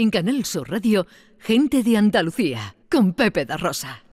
En 0.00 0.10
Canal 0.10 0.44
Sur 0.44 0.70
Radio, 0.70 1.08
Gente 1.40 1.82
de 1.82 1.96
Andalucía, 1.96 2.76
con 2.88 3.14
Pepe 3.14 3.44
da 3.44 3.56
Rosa. 3.56 4.04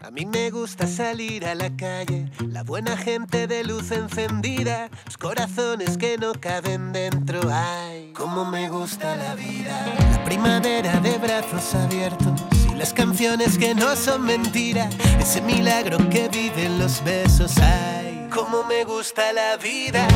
A 0.00 0.10
mí 0.10 0.24
me 0.24 0.48
gusta 0.50 0.86
salir 0.86 1.44
a 1.44 1.54
la 1.54 1.76
calle, 1.76 2.30
la 2.46 2.62
buena 2.62 2.96
gente 2.96 3.46
de 3.46 3.62
luz 3.62 3.90
encendida, 3.90 4.88
los 5.04 5.18
corazones 5.18 5.98
que 5.98 6.16
no 6.16 6.32
caben 6.32 6.94
dentro. 6.94 7.42
Ay, 7.52 8.14
cómo 8.14 8.46
me 8.46 8.70
gusta 8.70 9.16
la 9.16 9.34
vida. 9.34 9.84
La 10.12 10.24
primavera 10.24 10.98
de 11.00 11.18
brazos 11.18 11.74
abiertos 11.74 12.42
y 12.72 12.74
las 12.74 12.94
canciones 12.94 13.58
que 13.58 13.74
no 13.74 13.94
son 13.96 14.24
mentira, 14.24 14.88
ese 15.20 15.42
milagro 15.42 15.98
que 16.08 16.30
viven 16.30 16.78
los 16.78 17.04
besos. 17.04 17.52
Ay, 17.58 17.97
cómo 18.30 18.64
me 18.64 18.84
gusta 18.84 19.32
la 19.32 19.56
vida. 19.56 20.06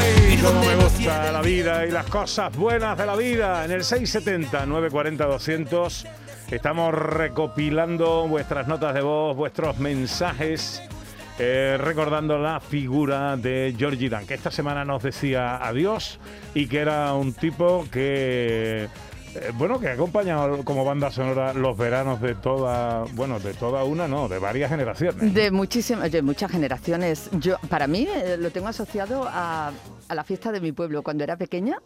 Ay, 0.00 0.38
cómo 0.42 0.60
me 0.62 0.76
gusta 0.76 1.32
la 1.32 1.42
vida 1.42 1.86
y 1.86 1.90
las 1.90 2.06
cosas 2.06 2.54
buenas 2.56 2.96
de 2.96 3.06
la 3.06 3.16
vida. 3.16 3.64
En 3.64 3.70
el 3.70 3.84
670 3.84 4.66
940 4.66 5.26
200 5.26 6.06
estamos 6.50 6.94
recopilando 6.94 8.26
vuestras 8.28 8.68
notas 8.68 8.94
de 8.94 9.02
voz, 9.02 9.36
vuestros 9.36 9.78
mensajes, 9.78 10.82
eh, 11.38 11.78
recordando 11.80 12.38
la 12.38 12.60
figura 12.60 13.36
de 13.36 13.74
Georgie 13.76 14.08
Dan, 14.08 14.26
que 14.26 14.34
esta 14.34 14.50
semana 14.50 14.84
nos 14.84 15.02
decía 15.02 15.56
adiós 15.56 16.18
y 16.54 16.66
que 16.66 16.78
era 16.78 17.14
un 17.14 17.32
tipo 17.32 17.86
que 17.90 18.88
eh, 19.34 19.50
bueno, 19.54 19.78
que 19.80 19.88
ha 19.88 19.92
acompañado 19.92 20.64
como 20.64 20.84
banda 20.84 21.10
sonora 21.10 21.54
los 21.54 21.76
veranos 21.76 22.20
de 22.20 22.34
toda, 22.34 23.04
bueno, 23.14 23.40
de 23.40 23.54
toda 23.54 23.84
una, 23.84 24.06
no, 24.06 24.28
de 24.28 24.38
varias 24.38 24.70
generaciones. 24.70 25.32
De 25.32 25.50
muchísimas, 25.50 26.10
de 26.10 26.22
muchas 26.22 26.50
generaciones. 26.50 27.30
Yo, 27.32 27.56
para 27.68 27.86
mí, 27.86 28.06
eh, 28.14 28.36
lo 28.38 28.50
tengo 28.50 28.68
asociado 28.68 29.26
a, 29.26 29.72
a 30.08 30.14
la 30.14 30.24
fiesta 30.24 30.52
de 30.52 30.60
mi 30.60 30.72
pueblo. 30.72 31.02
Cuando 31.02 31.24
era 31.24 31.36
pequeña, 31.36 31.78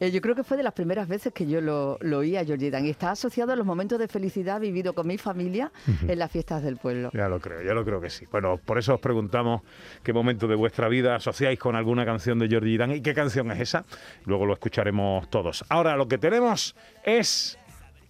eh, 0.00 0.10
yo 0.10 0.20
creo 0.20 0.34
que 0.34 0.44
fue 0.44 0.56
de 0.56 0.62
las 0.62 0.72
primeras 0.72 1.08
veces 1.08 1.32
que 1.32 1.46
yo 1.46 1.60
lo, 1.60 1.98
lo 2.00 2.18
oí 2.18 2.36
a 2.36 2.44
Georgie 2.44 2.70
Dan. 2.70 2.86
Y 2.86 2.90
está 2.90 3.12
asociado 3.12 3.52
a 3.52 3.56
los 3.56 3.66
momentos 3.66 3.98
de 3.98 4.08
felicidad 4.08 4.60
vivido 4.60 4.94
con 4.94 5.06
mi 5.06 5.18
familia 5.18 5.72
en 6.06 6.18
las 6.18 6.30
fiestas 6.30 6.62
del 6.62 6.76
pueblo. 6.76 7.10
Ya 7.12 7.28
lo 7.28 7.40
creo, 7.40 7.62
ya 7.62 7.74
lo 7.74 7.84
creo 7.84 8.00
que 8.00 8.10
sí. 8.10 8.26
Bueno, 8.30 8.58
por 8.64 8.78
eso 8.78 8.94
os 8.94 9.00
preguntamos 9.00 9.62
qué 10.02 10.12
momento 10.12 10.46
de 10.46 10.54
vuestra 10.54 10.88
vida 10.88 11.16
asociáis 11.16 11.58
con 11.58 11.76
alguna 11.76 12.04
canción 12.04 12.38
de 12.38 12.48
Georgie 12.48 12.78
Dan 12.78 12.92
y 12.92 13.00
qué 13.00 13.14
canción 13.14 13.50
es 13.52 13.60
esa. 13.60 13.84
Luego 14.24 14.46
lo 14.46 14.54
escucharemos 14.54 15.28
todos. 15.30 15.64
Ahora 15.68 15.96
lo 15.96 16.08
que 16.08 16.18
tenemos 16.18 16.74
es 17.04 17.58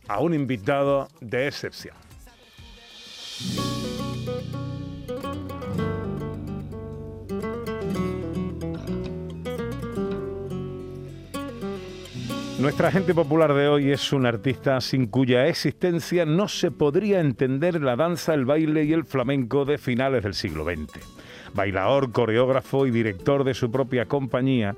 a 0.08 0.20
un 0.20 0.34
invitado 0.34 1.08
de 1.20 1.48
excepción. 1.48 1.94
Nuestra 12.64 12.90
gente 12.90 13.12
popular 13.12 13.52
de 13.52 13.68
hoy 13.68 13.92
es 13.92 14.10
un 14.10 14.24
artista 14.24 14.80
sin 14.80 15.08
cuya 15.08 15.48
existencia 15.48 16.24
no 16.24 16.48
se 16.48 16.70
podría 16.70 17.20
entender 17.20 17.78
la 17.82 17.94
danza, 17.94 18.32
el 18.32 18.46
baile 18.46 18.84
y 18.84 18.94
el 18.94 19.04
flamenco 19.04 19.66
de 19.66 19.76
finales 19.76 20.22
del 20.22 20.32
siglo 20.32 20.64
XX. 20.64 20.98
Bailador, 21.52 22.10
coreógrafo 22.10 22.86
y 22.86 22.90
director 22.90 23.44
de 23.44 23.52
su 23.52 23.70
propia 23.70 24.06
compañía, 24.06 24.76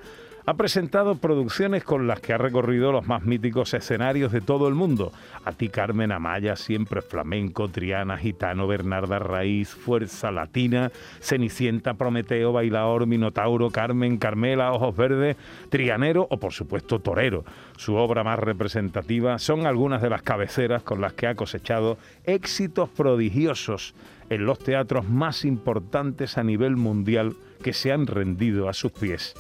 ha 0.49 0.55
presentado 0.55 1.17
producciones 1.17 1.83
con 1.83 2.07
las 2.07 2.21
que 2.21 2.33
ha 2.33 2.39
recorrido 2.39 2.93
los 2.93 3.09
más 3.09 3.25
míticos 3.25 3.75
escenarios 3.75 4.31
de 4.31 4.41
todo 4.41 4.69
el 4.69 4.75
mundo. 4.75 5.13
A 5.45 5.51
ti 5.51 5.69
Carmen 5.69 6.13
Amaya, 6.13 6.55
siempre 6.55 7.03
flamenco, 7.03 7.69
Triana, 7.69 8.17
Gitano, 8.17 8.69
Bernarda 8.69 9.19
Raíz, 9.19 9.75
Fuerza 9.75 10.31
Latina, 10.31 10.93
Cenicienta, 11.21 11.95
Prometeo, 11.95 12.53
Bailador, 12.53 13.07
Minotauro, 13.07 13.71
Carmen, 13.71 14.19
Carmela, 14.19 14.73
Ojos 14.73 14.97
Verdes, 14.97 15.37
Trianero 15.69 16.29
o 16.31 16.37
por 16.39 16.53
supuesto 16.53 17.01
Torero. 17.01 17.45
Su 17.77 17.97
obra 17.97 18.23
más 18.23 18.39
representativa 18.39 19.41
son 19.41 19.67
algunas 19.67 20.01
de 20.01 20.11
las 20.11 20.23
cabeceras 20.23 20.85
con 20.85 21.01
las 21.01 21.13
que 21.15 21.27
ha 21.27 21.35
cosechado 21.35 21.99
éxitos 22.25 22.89
prodigiosos 22.91 23.95
en 24.31 24.47
los 24.47 24.61
teatros 24.61 25.09
más 25.09 25.45
importantes 25.45 26.39
a 26.39 26.45
nivel 26.45 26.77
mundial 26.77 27.35
que 27.67 27.73
se 27.73 27.91
han 27.91 28.07
rendido 28.07 28.69
a 28.69 28.73
sus 28.73 28.93
pies 28.93 29.35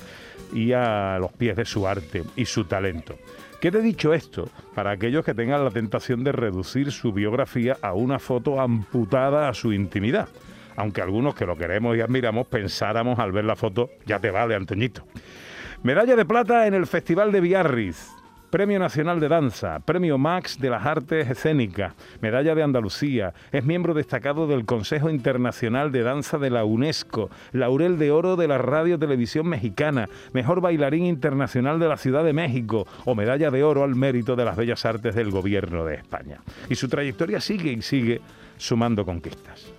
y 0.52 0.72
a 0.72 1.16
los 1.20 1.30
pies 1.30 1.54
de 1.54 1.64
su 1.64 1.86
arte 1.86 2.24
y 2.34 2.44
su 2.44 2.64
talento. 2.64 3.16
Quede 3.60 3.80
dicho 3.80 4.12
esto 4.12 4.50
para 4.74 4.90
aquellos 4.90 5.24
que 5.24 5.32
tengan 5.32 5.62
la 5.62 5.70
tentación 5.70 6.24
de 6.24 6.32
reducir 6.32 6.90
su 6.90 7.12
biografía 7.12 7.76
a 7.82 7.92
una 7.92 8.18
foto 8.18 8.60
amputada 8.60 9.48
a 9.48 9.54
su 9.54 9.72
intimidad. 9.72 10.28
Aunque 10.74 11.02
algunos 11.02 11.36
que 11.36 11.46
lo 11.46 11.56
queremos 11.56 11.96
y 11.96 12.00
admiramos 12.00 12.48
pensáramos 12.48 13.20
al 13.20 13.30
ver 13.30 13.44
la 13.44 13.54
foto, 13.54 13.90
ya 14.06 14.18
te 14.18 14.32
vale, 14.32 14.56
Antoñito. 14.56 15.04
Medalla 15.84 16.16
de 16.16 16.24
plata 16.24 16.66
en 16.66 16.74
el 16.74 16.88
Festival 16.88 17.30
de 17.30 17.40
Biarritz. 17.40 18.15
Premio 18.50 18.78
Nacional 18.78 19.18
de 19.18 19.28
Danza, 19.28 19.80
Premio 19.80 20.18
Max 20.18 20.60
de 20.60 20.70
las 20.70 20.86
Artes 20.86 21.28
Escénicas, 21.28 21.94
Medalla 22.20 22.54
de 22.54 22.62
Andalucía, 22.62 23.34
es 23.50 23.64
miembro 23.64 23.92
destacado 23.92 24.46
del 24.46 24.64
Consejo 24.64 25.10
Internacional 25.10 25.90
de 25.90 26.02
Danza 26.02 26.38
de 26.38 26.50
la 26.50 26.64
UNESCO, 26.64 27.28
Laurel 27.52 27.98
de 27.98 28.12
Oro 28.12 28.36
de 28.36 28.46
la 28.46 28.58
Radio 28.58 28.98
Televisión 28.98 29.48
Mexicana, 29.48 30.08
Mejor 30.32 30.60
Bailarín 30.60 31.06
Internacional 31.06 31.80
de 31.80 31.88
la 31.88 31.96
Ciudad 31.96 32.24
de 32.24 32.32
México 32.32 32.86
o 33.04 33.16
Medalla 33.16 33.50
de 33.50 33.64
Oro 33.64 33.82
al 33.82 33.96
Mérito 33.96 34.36
de 34.36 34.44
las 34.44 34.56
Bellas 34.56 34.84
Artes 34.84 35.16
del 35.16 35.30
Gobierno 35.30 35.84
de 35.84 35.96
España. 35.96 36.40
Y 36.70 36.76
su 36.76 36.88
trayectoria 36.88 37.40
sigue 37.40 37.72
y 37.72 37.82
sigue 37.82 38.20
sumando 38.56 39.04
conquistas. 39.04 39.72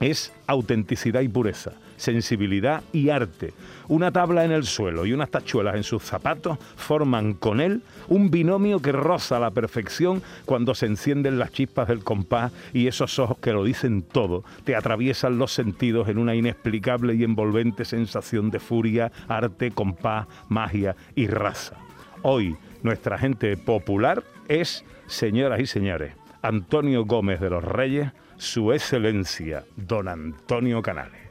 Es 0.00 0.32
autenticidad 0.46 1.22
y 1.22 1.28
pureza, 1.28 1.72
sensibilidad 1.96 2.82
y 2.92 3.08
arte. 3.08 3.52
Una 3.88 4.12
tabla 4.12 4.44
en 4.44 4.52
el 4.52 4.64
suelo 4.64 5.06
y 5.06 5.12
unas 5.12 5.30
tachuelas 5.30 5.76
en 5.76 5.84
sus 5.84 6.02
zapatos 6.02 6.58
forman 6.76 7.34
con 7.34 7.60
él 7.60 7.82
un 8.08 8.30
binomio 8.30 8.80
que 8.80 8.92
roza 8.92 9.38
la 9.38 9.50
perfección 9.50 10.22
cuando 10.44 10.74
se 10.74 10.86
encienden 10.86 11.38
las 11.38 11.52
chispas 11.52 11.88
del 11.88 12.04
compás 12.04 12.52
y 12.72 12.88
esos 12.88 13.18
ojos 13.18 13.38
que 13.38 13.52
lo 13.52 13.64
dicen 13.64 14.02
todo 14.02 14.44
te 14.64 14.76
atraviesan 14.76 15.38
los 15.38 15.52
sentidos 15.52 16.08
en 16.08 16.18
una 16.18 16.34
inexplicable 16.34 17.14
y 17.14 17.24
envolvente 17.24 17.84
sensación 17.84 18.50
de 18.50 18.60
furia, 18.60 19.12
arte, 19.28 19.70
compás, 19.70 20.26
magia 20.48 20.96
y 21.14 21.26
raza. 21.26 21.76
Hoy 22.22 22.56
nuestra 22.82 23.18
gente 23.18 23.56
popular 23.56 24.24
es, 24.48 24.84
señoras 25.06 25.60
y 25.60 25.66
señores, 25.66 26.14
Antonio 26.42 27.04
Gómez 27.04 27.40
de 27.40 27.50
los 27.50 27.64
Reyes, 27.64 28.12
su 28.38 28.72
excelencia, 28.72 29.64
don 29.76 30.08
Antonio 30.08 30.82
Canales. 30.82 31.22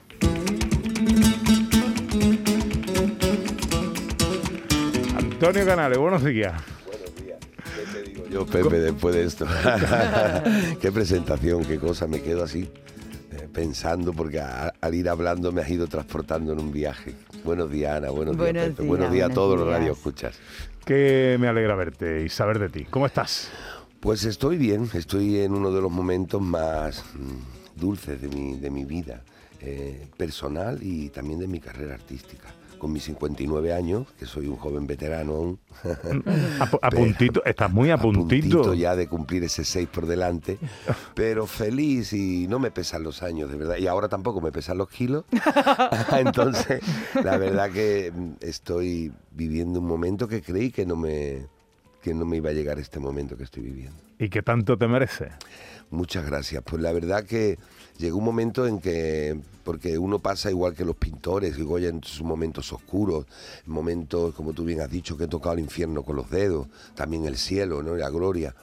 Antonio 5.17 5.65
Canales, 5.65 5.97
buenos 5.97 6.23
días. 6.23 6.53
Buenos 6.85 7.15
días. 7.23 7.37
¿Qué 7.75 7.91
te 7.91 8.09
digo 8.09 8.27
yo, 8.29 8.45
Pepe, 8.45 8.79
después 8.79 9.15
de 9.15 9.23
esto? 9.25 9.45
qué 10.81 10.91
presentación, 10.91 11.63
qué 11.65 11.77
cosa, 11.77 12.07
me 12.07 12.21
quedo 12.21 12.43
así 12.43 12.69
eh, 13.31 13.47
pensando 13.53 14.13
porque 14.13 14.39
a- 14.39 14.73
al 14.81 14.95
ir 14.95 15.07
hablando 15.09 15.51
me 15.51 15.61
has 15.61 15.69
ido 15.69 15.87
transportando 15.87 16.53
en 16.53 16.59
un 16.59 16.71
viaje. 16.71 17.13
Buenos 17.43 17.69
días, 17.71 17.97
Ana, 17.97 18.09
buenos, 18.09 18.35
Buenos 18.35 18.53
días, 18.53 18.65
Pepe. 18.69 18.83
días, 18.83 18.87
buenos 18.89 19.11
días 19.11 19.29
a 19.29 19.33
todos 19.33 19.57
los 19.57 19.67
días. 19.67 19.79
radioescuchas. 19.79 20.35
Que 20.85 21.37
me 21.39 21.47
alegra 21.47 21.75
verte 21.75 22.23
y 22.23 22.29
saber 22.29 22.59
de 22.59 22.69
ti. 22.69 22.85
¿Cómo 22.89 23.05
estás? 23.05 23.49
Pues 24.05 24.23
estoy 24.23 24.57
bien, 24.57 24.87
estoy 24.93 25.39
en 25.39 25.53
uno 25.55 25.71
de 25.71 25.81
los 25.81 25.91
momentos 25.91 26.39
más 26.39 27.03
mm, 27.15 27.79
dulces 27.81 28.21
de 28.21 28.27
mi, 28.27 28.55
de 28.55 28.69
mi 28.69 28.85
vida 28.85 29.23
eh, 29.61 30.07
personal 30.15 30.77
y 30.83 31.09
también 31.09 31.39
de 31.39 31.47
mi 31.47 31.59
carrera 31.59 31.95
artística. 31.95 32.53
Con 32.77 32.91
mis 32.93 33.03
59 33.05 33.73
años, 33.73 34.05
que 34.19 34.27
soy 34.27 34.45
un 34.45 34.57
joven 34.57 34.85
veterano 34.85 35.33
aún, 35.33 35.59
A, 36.59 36.69
pu- 36.69 36.77
a 36.83 36.89
puntito, 36.91 37.43
estás 37.45 37.71
muy 37.71 37.89
a 37.89 37.97
puntito. 37.97 38.75
ya 38.75 38.95
de 38.95 39.07
cumplir 39.07 39.43
ese 39.43 39.63
6 39.63 39.87
por 39.91 40.05
delante, 40.05 40.59
pero 41.15 41.47
feliz 41.47 42.13
y 42.13 42.45
no 42.47 42.59
me 42.59 42.69
pesan 42.69 43.01
los 43.01 43.23
años, 43.23 43.49
de 43.49 43.57
verdad. 43.57 43.77
Y 43.77 43.87
ahora 43.87 44.07
tampoco 44.07 44.39
me 44.39 44.51
pesan 44.51 44.77
los 44.77 44.89
kilos. 44.89 45.23
Entonces, 46.15 46.81
la 47.23 47.37
verdad 47.37 47.71
que 47.71 48.13
mm, 48.15 48.31
estoy 48.41 49.11
viviendo 49.31 49.79
un 49.79 49.87
momento 49.87 50.27
que 50.27 50.43
creí 50.43 50.69
que 50.69 50.85
no 50.85 50.95
me 50.95 51.47
que 52.05 52.13
no 52.13 52.23
me 52.23 52.37
iba 52.37 52.51
a 52.51 52.53
llegar 52.53 52.77
este 52.77 52.99
momento 52.99 53.35
que 53.35 53.45
estoy 53.45 53.63
viviendo. 53.63 53.99
¿Y 54.19 54.29
qué 54.29 54.43
tanto 54.43 54.77
te 54.77 54.87
merece? 54.87 55.31
Muchas 55.89 56.23
gracias. 56.23 56.61
Pues 56.63 56.79
la 56.79 56.91
verdad 56.91 57.23
que 57.23 57.57
llegó 57.97 58.19
un 58.19 58.23
momento 58.23 58.67
en 58.67 58.79
que, 58.79 59.39
porque 59.63 59.97
uno 59.97 60.19
pasa 60.19 60.51
igual 60.51 60.75
que 60.75 60.85
los 60.85 60.97
pintores, 60.97 61.57
digo, 61.57 61.79
ya 61.79 61.89
en 61.89 62.03
sus 62.03 62.21
momentos 62.21 62.71
oscuros, 62.71 63.25
momentos, 63.65 64.35
como 64.35 64.53
tú 64.53 64.65
bien 64.65 64.81
has 64.81 64.91
dicho, 64.91 65.17
que 65.17 65.23
he 65.23 65.27
tocado 65.27 65.55
el 65.55 65.61
infierno 65.61 66.03
con 66.03 66.15
los 66.15 66.29
dedos, 66.29 66.67
también 66.93 67.25
el 67.25 67.37
cielo, 67.37 67.81
¿no? 67.81 67.95
La 67.95 68.11
gloria. 68.11 68.53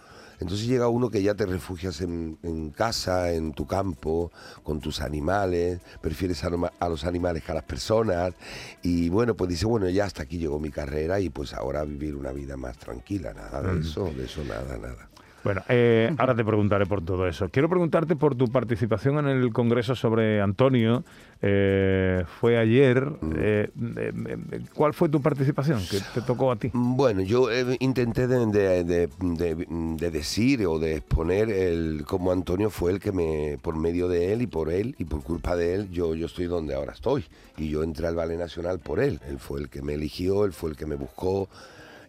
Entonces 0.42 0.66
llega 0.66 0.88
uno 0.88 1.10
que 1.10 1.22
ya 1.22 1.34
te 1.34 1.46
refugias 1.46 2.00
en, 2.00 2.38
en 2.42 2.70
casa, 2.70 3.32
en 3.32 3.52
tu 3.52 3.66
campo, 3.66 4.30
con 4.62 4.80
tus 4.80 5.00
animales, 5.00 5.80
prefieres 6.00 6.44
a, 6.44 6.88
los 6.88 7.04
animales 7.04 7.42
que 7.42 7.52
a 7.52 7.54
las 7.54 7.64
personas. 7.64 8.34
Y 8.82 9.08
bueno, 9.08 9.34
pues 9.34 9.50
dice, 9.50 9.66
bueno, 9.66 9.88
ya 9.88 10.04
hasta 10.04 10.24
aquí 10.24 10.38
llegó 10.38 10.58
mi 10.58 10.70
carrera 10.70 11.20
y 11.20 11.30
pues 11.30 11.54
ahora 11.54 11.84
vivir 11.84 12.14
una 12.14 12.32
vida 12.32 12.56
más 12.56 12.76
tranquila, 12.78 13.32
nada 13.32 13.62
de 13.62 13.80
eso, 13.80 14.04
de 14.04 14.24
eso 14.24 14.44
nada, 14.44 14.76
nada. 14.76 15.08
Bueno, 15.44 15.62
eh, 15.68 16.14
ahora 16.18 16.36
te 16.36 16.44
preguntaré 16.44 16.86
por 16.86 17.04
todo 17.04 17.26
eso. 17.26 17.48
Quiero 17.48 17.68
preguntarte 17.68 18.14
por 18.14 18.36
tu 18.36 18.46
participación 18.46 19.18
en 19.18 19.26
el 19.26 19.52
Congreso 19.52 19.96
sobre 19.96 20.40
Antonio. 20.40 21.04
Eh, 21.44 22.24
fue 22.40 22.56
ayer. 22.56 23.04
Mm. 23.04 23.32
Eh, 23.36 23.70
eh, 23.96 24.12
eh, 24.52 24.60
¿Cuál 24.74 24.94
fue 24.94 25.08
tu 25.08 25.20
participación? 25.20 25.80
¿Qué 25.90 25.98
te 26.14 26.20
tocó 26.22 26.52
a 26.52 26.56
ti? 26.56 26.70
Bueno, 26.72 27.20
yo 27.22 27.48
intenté 27.80 28.28
de, 28.28 28.46
de- 28.46 28.84
de- 28.84 29.08
de- 29.20 29.66
de 29.68 30.10
decir 30.12 30.64
o 30.66 30.78
de 30.78 30.96
exponer 30.96 31.50
el 31.50 32.04
cómo 32.06 32.30
Antonio 32.30 32.70
fue 32.70 32.92
el 32.92 33.00
que 33.00 33.10
me, 33.10 33.58
por 33.60 33.76
medio 33.76 34.06
de 34.08 34.32
él 34.32 34.42
y 34.42 34.46
por 34.46 34.70
él 34.70 34.94
y 34.98 35.04
por 35.04 35.22
culpa 35.24 35.56
de 35.56 35.74
él, 35.74 35.90
yo, 35.90 36.14
yo 36.14 36.26
estoy 36.26 36.46
donde 36.46 36.74
ahora 36.74 36.92
estoy. 36.92 37.24
Y 37.56 37.68
yo 37.70 37.82
entré 37.82 38.06
al 38.06 38.14
Ballet 38.14 38.38
Nacional 38.38 38.78
por 38.78 39.00
él. 39.00 39.20
Él 39.28 39.38
fue 39.40 39.60
el 39.60 39.68
que 39.68 39.82
me 39.82 39.94
eligió, 39.94 40.44
él 40.44 40.52
fue 40.52 40.70
el 40.70 40.76
que 40.76 40.86
me 40.86 40.94
buscó 40.94 41.48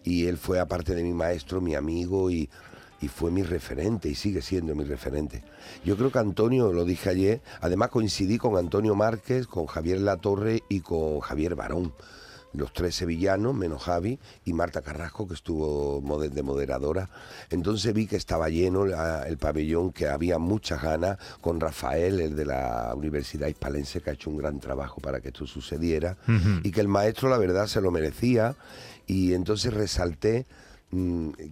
y 0.04 0.28
él 0.28 0.38
fue 0.38 0.60
aparte 0.60 0.94
de 0.94 1.02
mi 1.02 1.14
maestro, 1.14 1.60
mi 1.60 1.74
amigo 1.76 2.30
y, 2.30 2.50
y 3.04 3.10
fue 3.10 3.32
mi 3.32 3.44
referente 3.44 4.08
y 4.08 4.16
sigue 4.16 4.42
siendo 4.42 4.76
mi 4.76 4.86
referente. 4.86 5.44
Yo 5.84 5.98
creo 5.98 6.10
que 6.10 6.20
Antonio, 6.20 6.72
lo 6.72 6.86
dije 6.86 7.10
ayer, 7.10 7.42
además 7.60 7.90
coincidí 7.90 8.38
con 8.38 8.56
Antonio 8.56 8.96
Márquez, 8.96 9.46
con 9.46 9.66
Javier 9.66 10.00
Latorre 10.00 10.64
y 10.70 10.80
con 10.80 11.20
Javier 11.20 11.56
Barón. 11.56 11.94
Los 12.54 12.72
tres 12.72 12.96
sevillanos, 12.96 13.56
menos 13.56 13.82
Javi, 13.84 14.20
y 14.46 14.54
Marta 14.54 14.82
Carrasco, 14.82 15.28
que 15.28 15.34
estuvo 15.34 16.02
de 16.20 16.44
moderadora. 16.44 17.10
Entonces 17.50 17.94
vi 17.94 18.08
que 18.08 18.16
estaba 18.16 18.48
lleno 18.48 18.86
el 18.86 19.38
pabellón, 19.38 19.92
que 19.92 20.08
había 20.08 20.38
muchas 20.38 20.82
ganas, 20.82 21.18
con 21.42 21.60
Rafael, 21.60 22.22
el 22.22 22.36
de 22.36 22.46
la 22.46 22.94
Universidad 22.96 23.48
Hispalense, 23.48 24.02
que 24.02 24.12
ha 24.12 24.14
hecho 24.14 24.30
un 24.30 24.38
gran 24.38 24.60
trabajo 24.60 25.02
para 25.02 25.20
que 25.20 25.30
esto 25.30 25.46
sucediera, 25.46 26.16
y 26.64 26.72
que 26.72 26.80
el 26.80 26.88
maestro, 26.88 27.28
la 27.28 27.40
verdad, 27.40 27.66
se 27.68 27.82
lo 27.82 27.92
merecía, 27.92 28.56
y 29.08 29.34
entonces 29.34 29.74
resalté 29.74 30.46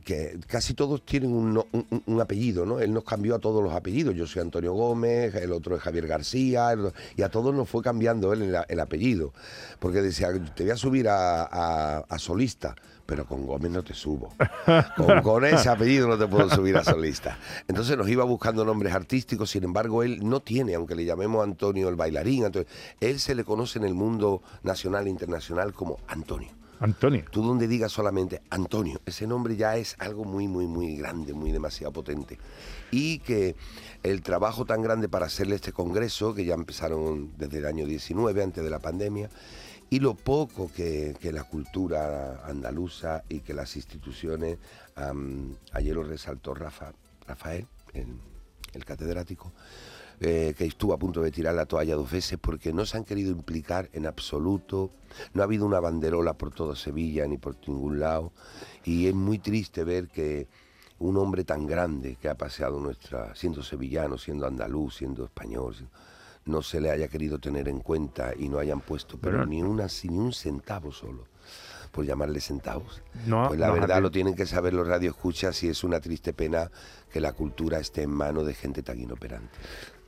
que 0.04 0.40
casi 0.48 0.74
todos 0.74 1.04
tienen 1.06 1.32
un, 1.34 2.22
apellido, 2.22 2.66
¿no? 2.66 2.80
Él 2.80 2.94
nos 2.94 3.04
cambió 3.04 3.36
a 3.36 3.40
todos 3.40 3.64
los 3.64 3.74
apellidos. 3.74 4.16
Yo 4.16 4.28
soy 4.28 4.42
Antonio 4.42 4.74
Gómez, 4.74 5.34
el 5.36 5.52
otro 5.52 5.76
es 5.76 5.82
Javier 5.82 6.08
García, 6.08 6.72
el- 6.72 6.92
y 7.16 7.22
a 7.24 7.30
todos 7.30 7.54
nos 7.54 7.68
fue 7.70 7.82
cambiando 7.82 8.34
él 8.34 8.42
el, 8.44 8.58
el 8.68 8.80
apellido. 8.80 9.34
Porque 9.80 10.02
decía, 10.02 10.28
te 10.56 10.64
voy 10.64 10.72
a 10.72 10.78
subir 10.78 11.08
a, 11.10 11.44
a- 11.44 12.06
a 12.08 12.20
solista, 12.20 12.76
pero 13.06 13.26
con 13.26 13.46
Gómez 13.46 13.72
no 13.72 13.84
te 13.84 13.94
subo. 13.94 14.34
Con, 14.96 15.22
con 15.22 15.44
ese 15.46 15.68
apellido 15.70 16.08
no 16.08 16.18
te 16.18 16.28
puedo 16.28 16.50
subir 16.50 16.78
a 16.78 16.84
solista. 16.84 17.38
Entonces 17.68 17.98
nos 17.98 18.08
iba 18.08 18.24
buscando 18.24 18.64
nombres 18.64 18.94
artísticos, 18.94 19.50
sin 19.50 19.64
embargo, 19.64 20.04
él 20.04 20.20
no 20.28 20.40
tiene, 20.42 20.76
aunque 20.76 20.96
le 20.96 21.04
llamemos 21.04 21.44
Antonio 21.44 21.90
el 21.90 21.96
bailarín, 21.96 22.46
Antonio, 22.46 22.68
él 23.00 23.20
se 23.20 23.36
le 23.36 23.44
conoce 23.44 23.80
en 23.80 23.86
el 23.86 23.94
mundo 23.96 24.42
nacional 24.64 25.08
e 25.08 25.10
internacional 25.10 25.74
como 25.74 25.98
Antonio. 26.08 26.50
Antonio. 26.82 27.24
Tú 27.30 27.44
donde 27.44 27.68
digas 27.68 27.92
solamente 27.92 28.42
Antonio, 28.50 29.00
ese 29.06 29.28
nombre 29.28 29.56
ya 29.56 29.78
es 29.78 29.96
algo 30.00 30.26
muy, 30.26 30.48
muy, 30.48 30.66
muy 30.66 30.98
grande, 30.98 31.32
muy 31.32 31.52
demasiado 31.52 31.94
potente. 31.94 32.40
Y 32.90 33.20
que 33.20 33.56
el 34.02 34.24
trabajo 34.24 34.66
tan 34.66 34.82
grande 34.82 35.08
para 35.08 35.28
hacerle 35.28 35.56
este 35.56 35.74
congreso, 35.74 36.34
que 36.34 36.44
ya 36.44 36.56
empezaron 36.56 37.34
desde 37.38 37.60
el 37.60 37.68
año 37.68 37.86
19, 37.86 38.42
antes 38.42 38.64
de 38.64 38.70
la 38.72 38.80
pandemia, 38.80 39.30
y 39.92 40.00
lo 40.00 40.16
poco 40.16 40.72
que, 40.72 41.16
la 41.32 41.44
cultura 41.44 42.44
andaluza 42.46 43.24
y 43.30 43.42
que 43.42 43.54
las 43.54 43.76
instituciones, 43.76 44.58
ayer 45.74 45.96
lo 45.96 46.04
resaltó 46.04 46.56
Rafa, 46.56 46.94
Rafael, 47.28 47.68
el, 47.94 48.08
el 48.74 48.86
catedrático, 48.86 49.52
eh, 50.24 50.54
que 50.56 50.66
estuvo 50.66 50.94
a 50.94 50.98
punto 51.00 51.22
de 51.22 51.32
tirar 51.32 51.56
la 51.56 51.66
toalla 51.66 51.96
dos 51.96 52.12
veces 52.12 52.38
porque 52.40 52.72
no 52.72 52.86
se 52.86 52.96
han 52.96 53.04
querido 53.04 53.32
implicar 53.32 53.90
en 53.92 54.06
absoluto, 54.06 54.92
no 55.34 55.42
ha 55.42 55.46
habido 55.46 55.66
una 55.66 55.80
banderola 55.80 56.34
por 56.34 56.54
toda 56.54 56.76
Sevilla 56.76 57.26
ni 57.28 57.38
por 57.40 57.56
ningún 57.68 58.00
lado 58.00 58.32
y 58.86 59.08
es 59.08 59.16
muy 59.16 59.40
triste 59.40 59.84
ver 59.84 60.08
que 60.10 60.48
un 61.00 61.18
hombre 61.18 61.44
tan 61.44 61.66
grande 61.66 62.18
que 62.22 62.30
ha 62.30 62.36
paseado 62.36 62.80
nuestra, 62.80 63.34
siendo 63.34 63.64
sevillano, 63.64 64.20
siendo 64.20 64.46
andaluz, 64.46 64.98
siendo 64.98 65.26
español, 65.26 65.76
no 66.46 66.62
se 66.62 66.80
le 66.80 66.92
haya 66.92 67.08
querido 67.08 67.40
tener 67.40 67.68
en 67.68 67.80
cuenta 67.80 68.34
y 68.38 68.48
no 68.50 68.60
hayan 68.60 68.82
puesto, 68.82 69.18
pero 69.20 69.38
Pero- 69.38 69.46
ni 69.48 69.64
una 69.64 69.88
ni 70.04 70.18
un 70.20 70.34
centavo 70.34 70.92
solo, 70.92 71.26
por 71.92 72.06
llamarle 72.06 72.40
centavos. 72.40 73.02
No, 73.26 73.48
pues 73.48 73.60
la 73.60 73.68
no, 73.70 73.74
verdad 73.74 74.00
lo 74.02 74.12
tienen 74.12 74.36
que 74.36 74.46
saber 74.46 74.74
los 74.76 74.88
radioescuchas 74.88 75.64
y 75.64 75.70
es 75.70 75.84
una 75.84 76.00
triste 76.00 76.34
pena 76.34 76.70
que 77.12 77.20
la 77.20 77.34
cultura 77.34 77.80
esté 77.80 78.04
en 78.04 78.12
manos 78.12 78.46
de 78.46 78.54
gente 78.54 78.84
tan 78.84 79.00
inoperante. 79.00 79.58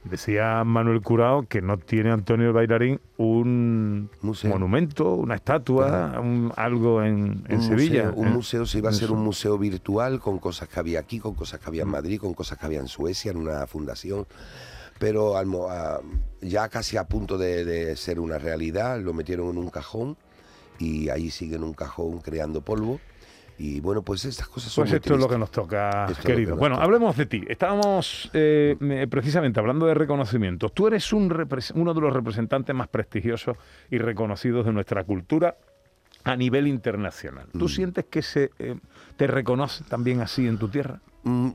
Decía 0.04 0.64
Manuel 0.66 1.02
Curao 1.02 1.44
que 1.48 1.62
no 1.62 1.78
tiene 1.78 2.12
Antonio 2.12 2.48
el 2.48 2.54
bailarín 2.54 3.00
un 3.18 4.10
Museo. 4.22 4.52
monumento, 4.52 5.14
una 5.14 5.36
estatua, 5.36 6.20
un- 6.20 6.52
algo 6.58 7.02
en, 7.02 7.44
en 7.48 7.56
un 7.60 7.62
Sevilla. 7.64 8.08
Museo, 8.10 8.22
un 8.22 8.34
museo 8.34 8.66
se 8.66 8.78
iba 8.80 8.90
a 8.90 8.94
ser 8.94 9.12
un 9.12 9.24
museo 9.24 9.58
virtual 9.58 10.20
con 10.20 10.40
cosas 10.40 10.68
que 10.68 10.78
había 10.80 11.00
aquí, 11.00 11.20
con 11.20 11.36
cosas 11.36 11.60
que 11.62 11.68
había 11.70 11.84
en 11.84 11.90
Madrid, 11.90 12.20
con 12.20 12.34
cosas 12.34 12.58
que 12.58 12.66
había 12.66 12.80
en 12.82 12.88
Suecia, 12.90 13.32
en 13.32 13.38
una 13.38 13.66
fundación. 13.66 14.28
Pero 15.00 15.38
al 15.38 15.48
a- 15.70 16.02
ya 16.42 16.68
casi 16.68 16.98
a 16.98 17.06
punto 17.06 17.38
de, 17.38 17.64
de 17.64 17.96
ser 17.96 18.20
una 18.20 18.38
realidad, 18.38 19.00
lo 19.00 19.14
metieron 19.14 19.50
en 19.52 19.58
un 19.58 19.70
cajón 19.70 20.18
y 20.80 21.08
ahí 21.10 21.30
sigue 21.30 21.56
en 21.56 21.64
un 21.64 21.74
cajón 21.74 22.20
creando 22.20 22.60
polvo. 22.62 23.00
Y 23.60 23.80
bueno, 23.82 24.02
pues 24.02 24.26
estas 24.26 24.48
cosas 24.48 24.72
son 24.72 24.84
Pues 24.84 24.92
muy 24.92 24.98
esto 24.98 25.14
es 25.14 25.20
lo 25.20 25.30
que 25.30 25.38
nos 25.38 25.52
toca, 25.52 26.08
Esto 26.10 26.24
querido. 26.24 26.52
nos 26.52 26.60
bueno, 26.60 26.76
toca. 26.76 26.86
hablemos 26.86 27.16
de 27.18 27.26
ti. 27.28 27.44
Estábamos 27.48 28.30
eh, 28.34 29.08
precisamente 29.10 29.60
hablando 29.60 29.86
de 29.86 29.94
reconocimientos. 29.94 30.74
Tú 30.74 30.88
eres 30.88 31.14
un 31.14 31.26
uno 31.76 31.94
de 31.94 32.02
los 32.02 32.14
representantes 32.14 32.76
más 32.76 32.88
prestigiosos 32.88 33.56
y 33.92 33.98
reconocidos 34.00 34.66
de 34.66 34.74
nuestra 34.74 35.04
cultura 35.04 35.56
a 36.24 36.36
nivel 36.36 36.68
internacional. 36.68 37.46
¿Tú 37.52 37.66
Mm. 37.66 37.70
sientes 37.70 38.06
que 38.06 38.22
se 38.22 38.52
eh, 38.60 38.76
te 39.18 39.28
reconoce 39.28 39.84
también 39.84 40.22
así 40.22 40.48
en 40.48 40.58
tu 40.58 40.68
tierra? 40.70 41.00
Mm, 41.26 41.52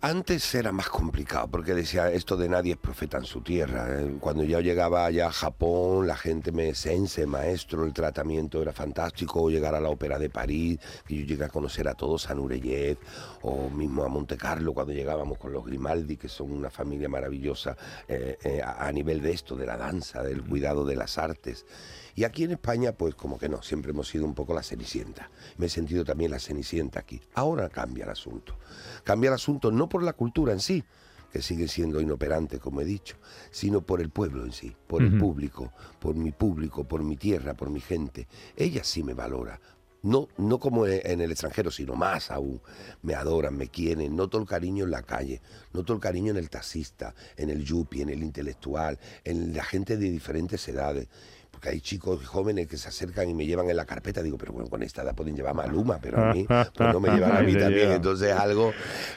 Antes 0.00 0.54
era 0.54 0.70
más 0.70 0.88
complicado 0.88 1.48
porque 1.48 1.74
decía 1.74 2.12
esto 2.12 2.36
de 2.36 2.48
nadie 2.48 2.72
es 2.74 2.78
profeta 2.78 3.18
en 3.18 3.24
su 3.24 3.40
tierra. 3.40 3.86
Eh, 4.00 4.16
Cuando 4.20 4.44
yo 4.44 4.60
llegaba 4.60 5.04
allá 5.04 5.26
a 5.26 5.32
Japón, 5.32 6.06
la 6.06 6.16
gente 6.16 6.52
me 6.52 6.72
sense, 6.74 7.26
maestro, 7.26 7.84
el 7.84 7.92
tratamiento 7.92 8.62
era 8.62 8.72
fantástico. 8.72 9.42
O 9.42 9.50
llegar 9.50 9.74
a 9.74 9.80
la 9.80 9.88
ópera 9.88 10.18
de 10.20 10.30
París, 10.30 10.78
que 11.04 11.16
yo 11.16 11.24
llegué 11.26 11.44
a 11.44 11.48
conocer 11.48 11.88
a 11.88 11.94
todos, 11.94 12.30
a 12.30 12.34
Nureyev, 12.34 12.96
o 13.42 13.68
mismo 13.70 14.04
a 14.04 14.08
Monte 14.08 14.36
Carlo 14.36 14.72
cuando 14.72 14.92
llegábamos 14.92 15.36
con 15.36 15.52
los 15.52 15.64
Grimaldi, 15.64 16.16
que 16.16 16.28
son 16.28 16.52
una 16.52 16.70
familia 16.70 17.08
maravillosa 17.08 17.76
eh, 18.06 18.38
eh, 18.44 18.62
a 18.62 18.90
nivel 18.92 19.20
de 19.20 19.32
esto, 19.32 19.56
de 19.56 19.66
la 19.66 19.76
danza, 19.76 20.22
del 20.22 20.42
cuidado 20.44 20.84
de 20.84 20.94
las 20.94 21.18
artes. 21.18 21.66
Y 22.14 22.24
aquí 22.24 22.44
en 22.44 22.52
España, 22.52 22.92
pues 22.92 23.14
como 23.14 23.38
que 23.38 23.48
no, 23.48 23.62
siempre 23.62 23.90
hemos 23.92 24.08
sido 24.08 24.24
un 24.24 24.34
poco 24.34 24.54
la 24.54 24.62
cenicienta. 24.62 25.30
Me 25.56 25.66
he 25.66 25.68
sentido 25.68 26.04
también 26.04 26.30
la 26.30 26.38
cenicienta 26.38 27.00
aquí. 27.00 27.20
Ahora 27.34 27.68
cambia 27.68 28.04
el 28.04 28.10
asunto. 28.10 28.56
Cambia 29.04 29.28
el 29.28 29.34
asunto 29.34 29.70
no 29.70 29.88
por 29.88 30.02
la 30.02 30.12
cultura 30.12 30.52
en 30.52 30.60
sí, 30.60 30.84
que 31.32 31.40
sigue 31.40 31.66
siendo 31.68 32.00
inoperante, 32.00 32.58
como 32.58 32.82
he 32.82 32.84
dicho, 32.84 33.16
sino 33.50 33.80
por 33.80 34.02
el 34.02 34.10
pueblo 34.10 34.44
en 34.44 34.52
sí, 34.52 34.76
por 34.86 35.02
el 35.02 35.16
público, 35.16 35.72
por 35.98 36.14
mi 36.14 36.30
público, 36.30 36.84
por 36.84 37.02
mi 37.02 37.16
tierra, 37.16 37.54
por 37.54 37.70
mi 37.70 37.80
gente. 37.80 38.28
Ella 38.54 38.84
sí 38.84 39.02
me 39.02 39.14
valora. 39.14 39.58
No, 40.02 40.28
no 40.36 40.58
como 40.58 40.84
e- 40.86 41.00
en 41.04 41.20
el 41.20 41.30
extranjero, 41.30 41.70
sino 41.70 41.94
más 41.94 42.30
aún. 42.30 42.60
Me 43.02 43.14
adoran, 43.14 43.56
me 43.56 43.68
quieren, 43.68 44.14
noto 44.16 44.36
el 44.38 44.46
cariño 44.46 44.84
en 44.84 44.90
la 44.90 45.02
calle, 45.02 45.40
noto 45.72 45.94
el 45.94 46.00
cariño 46.00 46.32
en 46.32 46.38
el 46.38 46.50
taxista, 46.50 47.14
en 47.36 47.50
el 47.50 47.64
yuppie, 47.64 48.02
en 48.02 48.08
el 48.10 48.22
intelectual, 48.22 48.98
en 49.24 49.54
la 49.54 49.62
gente 49.64 49.96
de 49.96 50.10
diferentes 50.10 50.66
edades. 50.68 51.08
Porque 51.62 51.76
hay 51.76 51.80
chicos 51.80 52.26
jóvenes 52.26 52.66
que 52.66 52.76
se 52.76 52.88
acercan 52.88 53.28
y 53.30 53.34
me 53.34 53.46
llevan 53.46 53.70
en 53.70 53.76
la 53.76 53.84
carpeta. 53.84 54.20
Digo, 54.20 54.36
pero 54.36 54.52
bueno, 54.52 54.68
con 54.68 54.82
esta 54.82 55.02
edad 55.02 55.14
pueden 55.14 55.36
llevar 55.36 55.52
a 55.52 55.54
Maluma, 55.54 56.00
pero 56.02 56.20
a 56.20 56.34
mí, 56.34 56.44
pues 56.44 56.92
no 56.92 56.98
me 56.98 57.10
llevan 57.14 57.36
a 57.36 57.40
mí 57.42 57.54
también. 57.54 57.92
Entonces 57.92 58.32
es 58.32 58.36
algo 58.36 58.72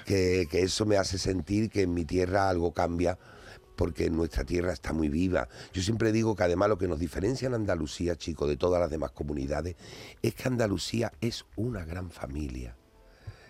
que, 0.06 0.48
que 0.52 0.62
eso 0.62 0.86
me 0.86 0.96
hace 0.96 1.18
sentir 1.18 1.72
que 1.72 1.82
en 1.82 1.96
mi 1.96 2.06
tierra 2.06 2.48
algo 2.48 2.72
cambia 2.72 3.18
porque 3.76 4.12
nuestra 4.12 4.44
tierra 4.44 4.74
está 4.74 4.94
muy 4.94 5.10
viva. 5.10 5.50
Yo 5.74 5.82
siempre 5.82 6.12
digo 6.12 6.36
que 6.36 6.44
además 6.44 6.70
lo 6.70 6.78
que 6.78 6.88
nos 6.88 7.00
diferencia 7.00 7.48
en 7.48 7.56
Andalucía, 7.56 8.16
chicos, 8.16 8.48
de 8.48 8.58
todas 8.58 8.80
las 8.80 8.92
demás 8.92 9.10
comunidades, 9.10 9.76
es 10.22 10.36
que 10.36 10.48
Andalucía 10.48 11.14
es 11.22 11.46
una 11.56 11.84
gran 11.84 12.12
familia. 12.12 12.76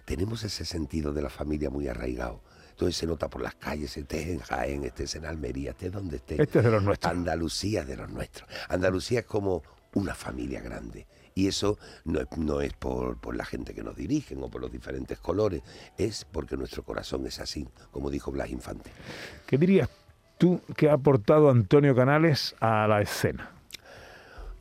Tenemos 0.05 0.45
ese 0.45 0.63
sentido 0.63 1.11
de 1.11 1.21
la 1.21 1.29
familia 1.29 1.69
muy 1.69 1.89
arraigado. 1.89 2.39
Entonces 2.75 2.97
se 2.97 3.07
nota 3.07 3.29
por 3.29 3.41
las 3.41 3.55
calles, 3.55 3.95
estés 3.95 4.27
en 4.27 4.39
Jaén, 4.39 4.83
estés 4.83 5.15
en 5.15 5.25
Almería, 5.25 5.71
estés 5.71 5.93
donde 5.93 6.17
estés. 6.17 6.41
Este 6.41 6.59
es 6.59 6.65
de 6.65 6.71
los 6.71 6.83
nuestros. 6.83 7.09
Andalucía 7.09 7.81
es 7.81 7.87
de 7.87 7.95
los 7.95 8.09
nuestros. 8.09 8.49
Andalucía 8.67 9.19
es 9.21 9.25
como 9.25 9.63
una 9.93 10.13
familia 10.13 10.59
grande. 10.59 11.07
Y 11.35 11.47
eso 11.47 11.79
no 12.03 12.19
es, 12.19 12.27
no 12.35 12.59
es 12.59 12.73
por, 12.73 13.17
por 13.17 13.33
la 13.33 13.45
gente 13.45 13.73
que 13.73 13.81
nos 13.81 13.95
dirigen 13.95 14.43
o 14.43 14.49
por 14.49 14.59
los 14.59 14.73
diferentes 14.73 15.17
colores, 15.19 15.61
es 15.97 16.25
porque 16.25 16.57
nuestro 16.57 16.83
corazón 16.83 17.25
es 17.25 17.39
así, 17.39 17.65
como 17.91 18.09
dijo 18.09 18.29
Blas 18.29 18.49
Infante. 18.49 18.91
¿Qué 19.45 19.57
dirías 19.57 19.89
tú 20.37 20.59
que 20.75 20.89
ha 20.89 20.93
aportado 20.93 21.49
Antonio 21.49 21.95
Canales 21.95 22.57
a 22.59 22.87
la 22.89 23.01
escena? 23.01 23.54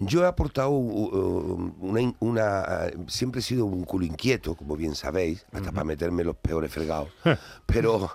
Yo 0.06 0.22
he 0.22 0.26
aportado 0.26 0.70
uh, 0.70 1.72
una, 1.80 2.00
in- 2.00 2.16
una, 2.20 2.88
uh, 2.96 3.08
siempre 3.08 3.40
he 3.40 3.42
sido 3.42 3.64
un 3.64 3.84
culo 3.84 4.04
inquieto, 4.04 4.54
como 4.54 4.76
bien 4.76 4.94
sabéis, 4.94 5.46
hasta 5.52 5.72
para 5.72 5.84
meterme 5.84 6.24
los 6.24 6.36
peores 6.36 6.72
fregados. 6.72 7.08
Pero 7.66 8.10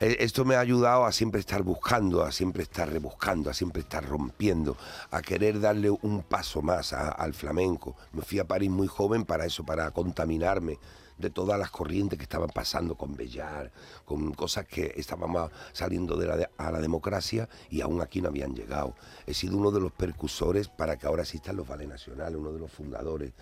eh, 0.00 0.16
esto 0.20 0.44
me 0.44 0.54
ha 0.56 0.60
ayudado 0.60 1.04
a 1.04 1.12
siempre 1.12 1.40
estar 1.40 1.62
buscando, 1.62 2.22
a 2.22 2.32
siempre 2.32 2.62
estar 2.62 2.88
rebuscando, 2.90 3.50
a 3.50 3.54
siempre 3.54 3.82
estar 3.82 4.04
rompiendo, 4.04 4.76
a 5.10 5.22
querer 5.22 5.60
darle 5.60 5.90
un 5.90 6.22
paso 6.22 6.62
más 6.62 6.92
a- 6.92 7.08
al 7.10 7.34
flamenco. 7.34 7.96
Me 8.12 8.22
fui 8.22 8.38
a 8.38 8.46
París 8.46 8.70
muy 8.70 8.86
joven 8.86 9.24
para 9.24 9.44
eso, 9.46 9.64
para 9.64 9.90
contaminarme 9.90 10.78
de 11.22 11.30
todas 11.30 11.58
las 11.58 11.70
corrientes 11.70 12.18
que 12.18 12.24
estaban 12.24 12.50
pasando 12.50 12.96
con 12.96 13.16
Bellar, 13.16 13.70
con 14.04 14.34
cosas 14.34 14.66
que 14.66 14.92
estaban 14.96 15.48
saliendo 15.72 16.16
de 16.16 16.26
la 16.26 16.50
a 16.58 16.70
la 16.70 16.80
democracia 16.80 17.48
y 17.70 17.80
aún 17.80 18.02
aquí 18.02 18.20
no 18.20 18.28
habían 18.28 18.54
llegado. 18.54 18.94
He 19.26 19.32
sido 19.32 19.56
uno 19.56 19.70
de 19.70 19.80
los 19.80 19.92
percursores 19.92 20.68
para 20.68 20.96
que 20.96 21.06
ahora 21.06 21.22
existan 21.22 21.56
los 21.56 21.66
vales 21.66 21.88
nacionales, 21.88 22.38
uno 22.38 22.52
de 22.52 22.58
los 22.58 22.70
fundadores. 22.70 23.32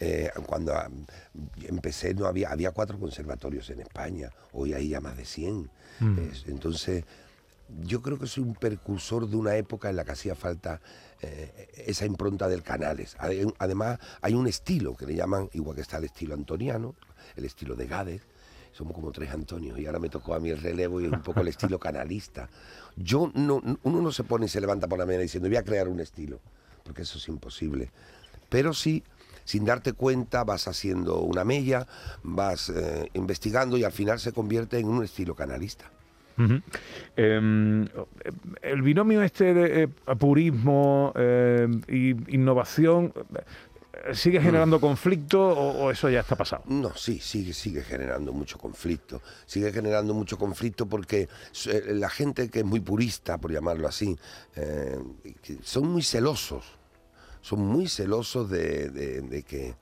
Eh, 0.00 0.30
cuando 0.46 0.74
ah, 0.74 0.88
empecé 1.62 2.14
no 2.14 2.26
había, 2.26 2.50
había 2.50 2.72
cuatro 2.72 2.98
conservatorios 2.98 3.70
en 3.70 3.80
España, 3.80 4.30
hoy 4.52 4.74
hay 4.74 4.88
ya 4.88 5.00
más 5.00 5.16
de 5.16 5.24
100. 5.24 5.70
Mm. 6.00 6.18
entonces, 6.48 7.04
yo 7.84 8.02
creo 8.02 8.18
que 8.18 8.26
soy 8.26 8.42
un 8.42 8.54
percursor 8.54 9.28
de 9.28 9.36
una 9.36 9.56
época 9.56 9.88
en 9.88 9.96
la 9.96 10.04
que 10.04 10.12
hacía 10.12 10.34
falta 10.34 10.80
eh, 11.22 11.68
esa 11.86 12.04
impronta 12.04 12.48
del 12.48 12.62
Canales. 12.62 13.16
Además, 13.58 13.98
hay 14.20 14.34
un 14.34 14.46
estilo 14.46 14.96
que 14.96 15.06
le 15.06 15.14
llaman, 15.14 15.48
igual 15.52 15.76
que 15.76 15.82
está 15.82 15.96
el 15.98 16.04
estilo 16.04 16.34
antoniano, 16.34 16.94
el 17.36 17.44
estilo 17.44 17.74
de 17.74 17.86
Gades, 17.86 18.22
somos 18.72 18.92
como 18.92 19.12
tres 19.12 19.30
Antonios 19.30 19.78
y 19.78 19.86
ahora 19.86 20.00
me 20.00 20.08
tocó 20.08 20.34
a 20.34 20.40
mí 20.40 20.50
el 20.50 20.60
relevo 20.60 21.00
y 21.00 21.06
un 21.06 21.22
poco 21.22 21.40
el 21.40 21.48
estilo 21.48 21.78
canalista. 21.80 22.48
Yo 22.96 23.30
no, 23.34 23.62
uno 23.82 24.00
no 24.02 24.12
se 24.12 24.24
pone 24.24 24.46
y 24.46 24.48
se 24.48 24.60
levanta 24.60 24.88
por 24.88 24.98
la 24.98 25.06
mañana 25.06 25.22
diciendo 25.22 25.48
voy 25.48 25.56
a 25.56 25.62
crear 25.62 25.88
un 25.88 26.00
estilo, 26.00 26.40
porque 26.82 27.02
eso 27.02 27.18
es 27.18 27.28
imposible. 27.28 27.90
Pero 28.48 28.74
sí, 28.74 29.04
sin 29.44 29.64
darte 29.64 29.92
cuenta, 29.92 30.42
vas 30.42 30.66
haciendo 30.66 31.20
una 31.20 31.44
mella, 31.44 31.86
vas 32.22 32.70
eh, 32.70 33.10
investigando 33.14 33.76
y 33.76 33.84
al 33.84 33.92
final 33.92 34.18
se 34.18 34.32
convierte 34.32 34.78
en 34.78 34.88
un 34.88 35.04
estilo 35.04 35.34
canalista. 35.34 35.90
Em, 37.16 37.86
el 38.62 38.82
binomio 38.82 39.22
este 39.22 39.54
de 39.54 39.82
eh, 39.84 39.88
purismo 40.18 41.12
e 41.14 41.68
innovación 42.26 43.12
¿Sigue 44.12 44.40
generando 44.40 44.80
conflicto 44.80 45.40
o, 45.40 45.90
eso 45.90 46.08
ya 46.08 46.20
está 46.20 46.36
pasado? 46.36 46.64
No, 46.66 46.94
sí, 46.94 47.18
sigue, 47.20 47.52
sigue 47.52 47.82
generando 47.82 48.32
mucho 48.32 48.58
conflicto. 48.58 49.22
Sigue 49.46 49.72
generando 49.72 50.14
mucho 50.14 50.38
conflicto 50.38 50.86
porque 50.86 51.28
la 51.88 52.08
gente 52.10 52.50
que 52.50 52.60
es 52.60 52.64
muy 52.64 52.80
purista, 52.80 53.38
por 53.38 53.52
llamarlo 53.52 53.88
así, 53.88 54.16
son 55.62 55.88
muy 55.88 56.02
celosos. 56.02 56.64
Son 57.40 57.60
muy 57.60 57.88
celosos 57.88 58.50
de 58.50 59.44
que 59.46 59.74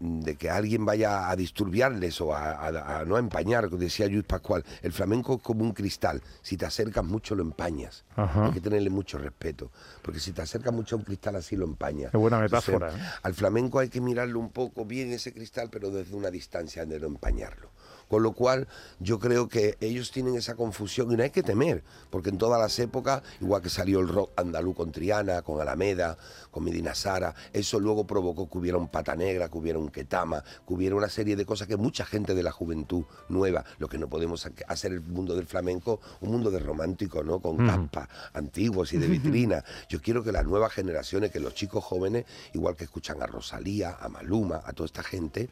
de 0.00 0.36
que 0.36 0.50
alguien 0.50 0.84
vaya 0.84 1.30
a 1.30 1.36
disturbiarles 1.36 2.20
o 2.20 2.34
a, 2.34 3.04
no 3.06 3.18
empañar, 3.18 3.68
decía 3.70 4.06
Luis 4.06 4.24
Pascual, 4.24 4.64
el 4.82 4.92
flamenco 4.92 5.36
es 5.36 5.42
como 5.42 5.62
un 5.62 5.72
cristal, 5.72 6.22
si 6.42 6.56
te 6.56 6.66
acercas 6.66 7.04
mucho 7.04 7.34
lo 7.34 7.42
empañas, 7.42 8.04
hay 8.16 8.52
que 8.52 8.60
tenerle 8.60 8.90
mucho 8.90 9.18
respeto, 9.18 9.70
porque 10.02 10.20
si 10.20 10.32
te 10.32 10.42
acercas 10.42 10.72
mucho 10.72 10.96
a 10.96 10.98
un 10.98 11.04
cristal 11.04 11.36
así 11.36 11.56
lo 11.56 11.64
empañas. 11.64 12.10
Qué 12.10 12.16
buena 12.16 12.38
metáfora. 12.38 12.90
¿eh? 12.90 13.00
Al 13.22 13.34
flamenco 13.34 13.78
hay 13.78 13.88
que 13.88 14.00
mirarlo 14.00 14.38
un 14.38 14.50
poco 14.50 14.84
bien 14.84 15.12
ese 15.12 15.32
cristal, 15.32 15.68
pero 15.70 15.90
desde 15.90 16.14
una 16.14 16.30
distancia 16.30 16.84
de 16.84 17.00
no 17.00 17.06
empañarlo. 17.06 17.70
Con 18.08 18.22
lo 18.22 18.32
cual 18.32 18.68
yo 19.00 19.18
creo 19.18 19.48
que 19.48 19.76
ellos 19.80 20.10
tienen 20.10 20.36
esa 20.36 20.54
confusión 20.54 21.10
y 21.10 21.16
no 21.16 21.22
hay 21.22 21.30
que 21.30 21.42
temer, 21.42 21.82
porque 22.10 22.30
en 22.30 22.38
todas 22.38 22.60
las 22.60 22.78
épocas, 22.78 23.22
igual 23.40 23.62
que 23.62 23.68
salió 23.68 24.00
el 24.00 24.08
rock 24.08 24.30
andaluz 24.36 24.76
con 24.76 24.92
Triana, 24.92 25.42
con 25.42 25.60
Alameda, 25.60 26.16
con 26.50 26.64
Medina 26.64 26.94
Sara, 26.94 27.34
eso 27.52 27.80
luego 27.80 28.06
provocó 28.06 28.48
que 28.48 28.58
hubiera 28.58 28.78
un 28.78 28.88
Pata 28.88 29.16
Negra, 29.16 29.48
que 29.48 29.58
hubiera 29.58 29.78
un 29.78 29.88
Ketama, 29.88 30.42
que 30.42 30.74
hubiera 30.74 30.94
una 30.94 31.08
serie 31.08 31.36
de 31.36 31.44
cosas 31.44 31.66
que 31.66 31.76
mucha 31.76 32.04
gente 32.04 32.34
de 32.34 32.42
la 32.42 32.52
juventud 32.52 33.04
nueva, 33.28 33.64
lo 33.78 33.88
que 33.88 33.98
no 33.98 34.08
podemos 34.08 34.48
hacer 34.68 34.92
el 34.92 35.00
mundo 35.00 35.34
del 35.34 35.46
flamenco, 35.46 36.00
un 36.20 36.30
mundo 36.30 36.50
de 36.50 36.58
romántico, 36.58 37.22
¿no? 37.22 37.40
Con 37.40 37.56
capas 37.66 38.08
antiguos 38.34 38.92
y 38.92 38.98
de 38.98 39.06
vitrina. 39.08 39.64
Yo 39.88 40.00
quiero 40.00 40.22
que 40.22 40.32
las 40.32 40.44
nuevas 40.44 40.72
generaciones, 40.72 41.30
que 41.30 41.40
los 41.40 41.54
chicos 41.54 41.84
jóvenes, 41.84 42.24
igual 42.52 42.76
que 42.76 42.84
escuchan 42.84 43.22
a 43.22 43.26
Rosalía, 43.26 43.96
a 44.00 44.08
Maluma, 44.08 44.62
a 44.64 44.72
toda 44.72 44.86
esta 44.86 45.02
gente, 45.02 45.50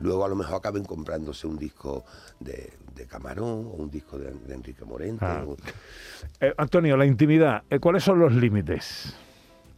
luego 0.00 0.24
a 0.24 0.28
lo 0.28 0.36
mejor 0.36 0.56
acaben 0.56 0.84
comprándose 0.84 1.46
un 1.46 1.58
disco 1.58 2.04
de, 2.40 2.72
Camarón 3.08 3.66
o 3.66 3.82
un 3.82 3.90
disco 3.90 4.18
de, 4.18 4.32
Enrique 4.54 4.84
Morente. 4.84 5.24
Ah. 5.24 5.44
Eh, 6.40 6.54
Antonio, 6.56 6.96
la 6.96 7.04
intimidad, 7.04 7.64
eh, 7.68 7.78
¿cuáles 7.78 8.04
son 8.04 8.20
los 8.20 8.32
límites? 8.32 9.14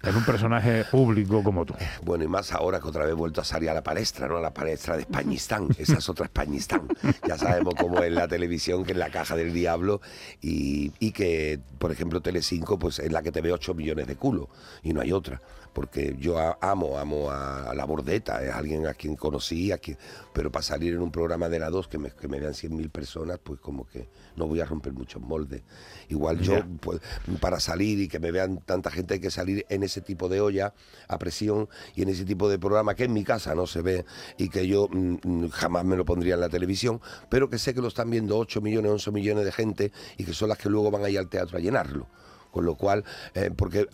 En 0.04 0.16
un 0.16 0.24
personaje 0.24 0.84
público 0.84 1.42
como 1.42 1.64
tú. 1.64 1.74
Eh, 1.78 1.88
bueno, 2.02 2.24
y 2.24 2.28
más 2.28 2.52
ahora 2.52 2.80
que 2.80 2.88
otra 2.88 3.04
vez 3.04 3.12
he 3.12 3.14
vuelto 3.14 3.40
a 3.40 3.44
salir 3.44 3.70
a 3.70 3.74
la 3.74 3.82
palestra, 3.82 4.28
¿no? 4.28 4.38
A 4.38 4.40
la 4.40 4.52
palestra 4.52 4.96
de 4.96 5.02
Españistán. 5.02 5.68
Esa 5.78 5.98
es 5.98 6.08
otra 6.08 6.26
Españistán. 6.26 6.88
Ya 7.26 7.38
sabemos 7.38 7.74
cómo 7.74 8.02
es 8.02 8.12
la 8.12 8.28
televisión, 8.28 8.84
que 8.84 8.92
es 8.92 8.98
la 8.98 9.10
caja 9.10 9.36
del 9.36 9.52
diablo, 9.52 10.00
y, 10.40 10.92
y 10.98 11.12
que, 11.12 11.60
por 11.78 11.92
ejemplo, 11.92 12.20
Telecinco, 12.20 12.78
pues 12.78 12.98
es 12.98 13.12
la 13.12 13.22
que 13.22 13.32
te 13.32 13.40
ve 13.40 13.52
8 13.52 13.74
millones 13.74 14.06
de 14.06 14.16
culo, 14.16 14.48
y 14.82 14.92
no 14.92 15.00
hay 15.00 15.12
otra 15.12 15.40
porque 15.74 16.16
yo 16.18 16.38
amo, 16.60 16.98
amo 16.98 17.30
a, 17.30 17.74
la 17.74 17.84
Bordeta, 17.84 18.42
es 18.42 18.54
alguien 18.54 18.86
a 18.86 18.94
quien 18.94 19.16
conocí, 19.16 19.72
a 19.72 19.80
pero 20.32 20.50
para 20.50 20.62
salir 20.62 20.94
en 20.94 21.02
un 21.02 21.10
programa 21.10 21.48
de 21.48 21.58
la 21.58 21.68
2 21.68 21.88
que 21.88 21.98
me, 21.98 22.10
que 22.12 22.28
me 22.28 22.38
vean 22.38 22.52
100.000 22.52 22.90
personas, 22.90 23.40
pues 23.42 23.60
como 23.60 23.84
que 23.86 24.08
no 24.36 24.46
voy 24.46 24.60
a 24.60 24.64
romper 24.64 24.92
muchos 24.92 25.20
moldes. 25.20 25.62
Igual 26.08 26.38
yo, 26.40 26.64
pues, 26.80 27.00
para 27.40 27.58
salir 27.58 27.98
y 27.98 28.08
que 28.08 28.20
me 28.20 28.30
vean 28.30 28.58
tanta 28.58 28.90
gente, 28.90 29.14
hay 29.14 29.20
que 29.20 29.32
salir 29.32 29.66
en 29.68 29.82
ese 29.82 29.93
tipo 30.00 30.28
de 30.28 30.40
olla 30.40 30.74
a 31.08 31.18
presión 31.18 31.68
y 31.94 32.02
en 32.02 32.08
ese 32.08 32.24
tipo 32.24 32.48
de 32.48 32.58
programa 32.58 32.94
que 32.94 33.04
en 33.04 33.12
mi 33.12 33.24
casa 33.24 33.54
no 33.54 33.66
se 33.66 33.82
ve 33.82 34.04
y 34.38 34.48
que 34.48 34.66
yo 34.66 34.88
mm, 34.90 35.16
mm, 35.22 35.48
jamás 35.50 35.84
me 35.84 35.96
lo 35.96 36.04
pondría 36.04 36.34
en 36.34 36.40
la 36.40 36.48
televisión, 36.48 37.00
pero 37.28 37.48
que 37.48 37.58
sé 37.58 37.74
que 37.74 37.80
lo 37.80 37.88
están 37.88 38.10
viendo 38.10 38.38
8 38.38 38.60
millones, 38.60 38.92
11 38.92 39.10
millones 39.10 39.44
de 39.44 39.52
gente 39.52 39.92
y 40.16 40.24
que 40.24 40.32
son 40.32 40.48
las 40.48 40.58
que 40.58 40.68
luego 40.68 40.90
van 40.90 41.04
a 41.04 41.10
ir 41.10 41.18
al 41.18 41.28
teatro 41.28 41.58
a 41.58 41.60
llenarlo. 41.60 42.06
Con 42.54 42.64
lo 42.64 42.76
cual, 42.76 43.04
eh, 43.34 43.50
porque 43.54 43.88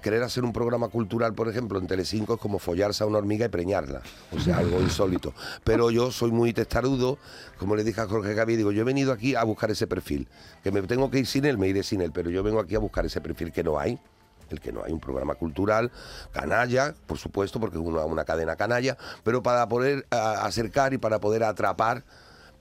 querer 0.00 0.22
hacer 0.22 0.42
un 0.42 0.54
programa 0.54 0.88
cultural, 0.88 1.34
por 1.34 1.50
ejemplo, 1.50 1.78
en 1.78 1.86
Telecinco 1.86 2.36
es 2.36 2.40
como 2.40 2.58
follarse 2.58 3.04
a 3.04 3.06
una 3.06 3.18
hormiga 3.18 3.44
y 3.44 3.50
preñarla. 3.50 4.00
O 4.34 4.40
sea, 4.40 4.56
algo 4.56 4.80
insólito. 4.80 5.34
Pero 5.64 5.90
yo 5.90 6.10
soy 6.10 6.30
muy 6.30 6.54
testarudo, 6.54 7.18
como 7.58 7.76
le 7.76 7.84
dije 7.84 8.00
a 8.00 8.06
Jorge 8.06 8.32
Gaby, 8.32 8.56
digo, 8.56 8.72
yo 8.72 8.80
he 8.80 8.84
venido 8.84 9.12
aquí 9.12 9.34
a 9.34 9.44
buscar 9.44 9.70
ese 9.70 9.86
perfil. 9.86 10.28
Que 10.64 10.72
me 10.72 10.80
tengo 10.80 11.10
que 11.10 11.18
ir 11.18 11.26
sin 11.26 11.44
él, 11.44 11.58
me 11.58 11.68
iré 11.68 11.82
sin 11.82 12.00
él, 12.00 12.10
pero 12.10 12.30
yo 12.30 12.42
vengo 12.42 12.58
aquí 12.58 12.74
a 12.74 12.78
buscar 12.78 13.04
ese 13.04 13.20
perfil 13.20 13.52
que 13.52 13.62
no 13.62 13.78
hay 13.78 14.00
el 14.50 14.60
que 14.60 14.72
no 14.72 14.82
hay 14.84 14.92
un 14.92 15.00
programa 15.00 15.34
cultural, 15.34 15.90
canalla, 16.32 16.94
por 17.06 17.18
supuesto, 17.18 17.60
porque 17.60 17.76
es 17.78 17.82
una, 17.82 18.04
una 18.04 18.24
cadena 18.24 18.56
canalla, 18.56 18.96
pero 19.24 19.42
para 19.42 19.68
poder 19.68 20.06
acercar 20.10 20.92
y 20.94 20.98
para 20.98 21.20
poder 21.20 21.44
atrapar. 21.44 22.04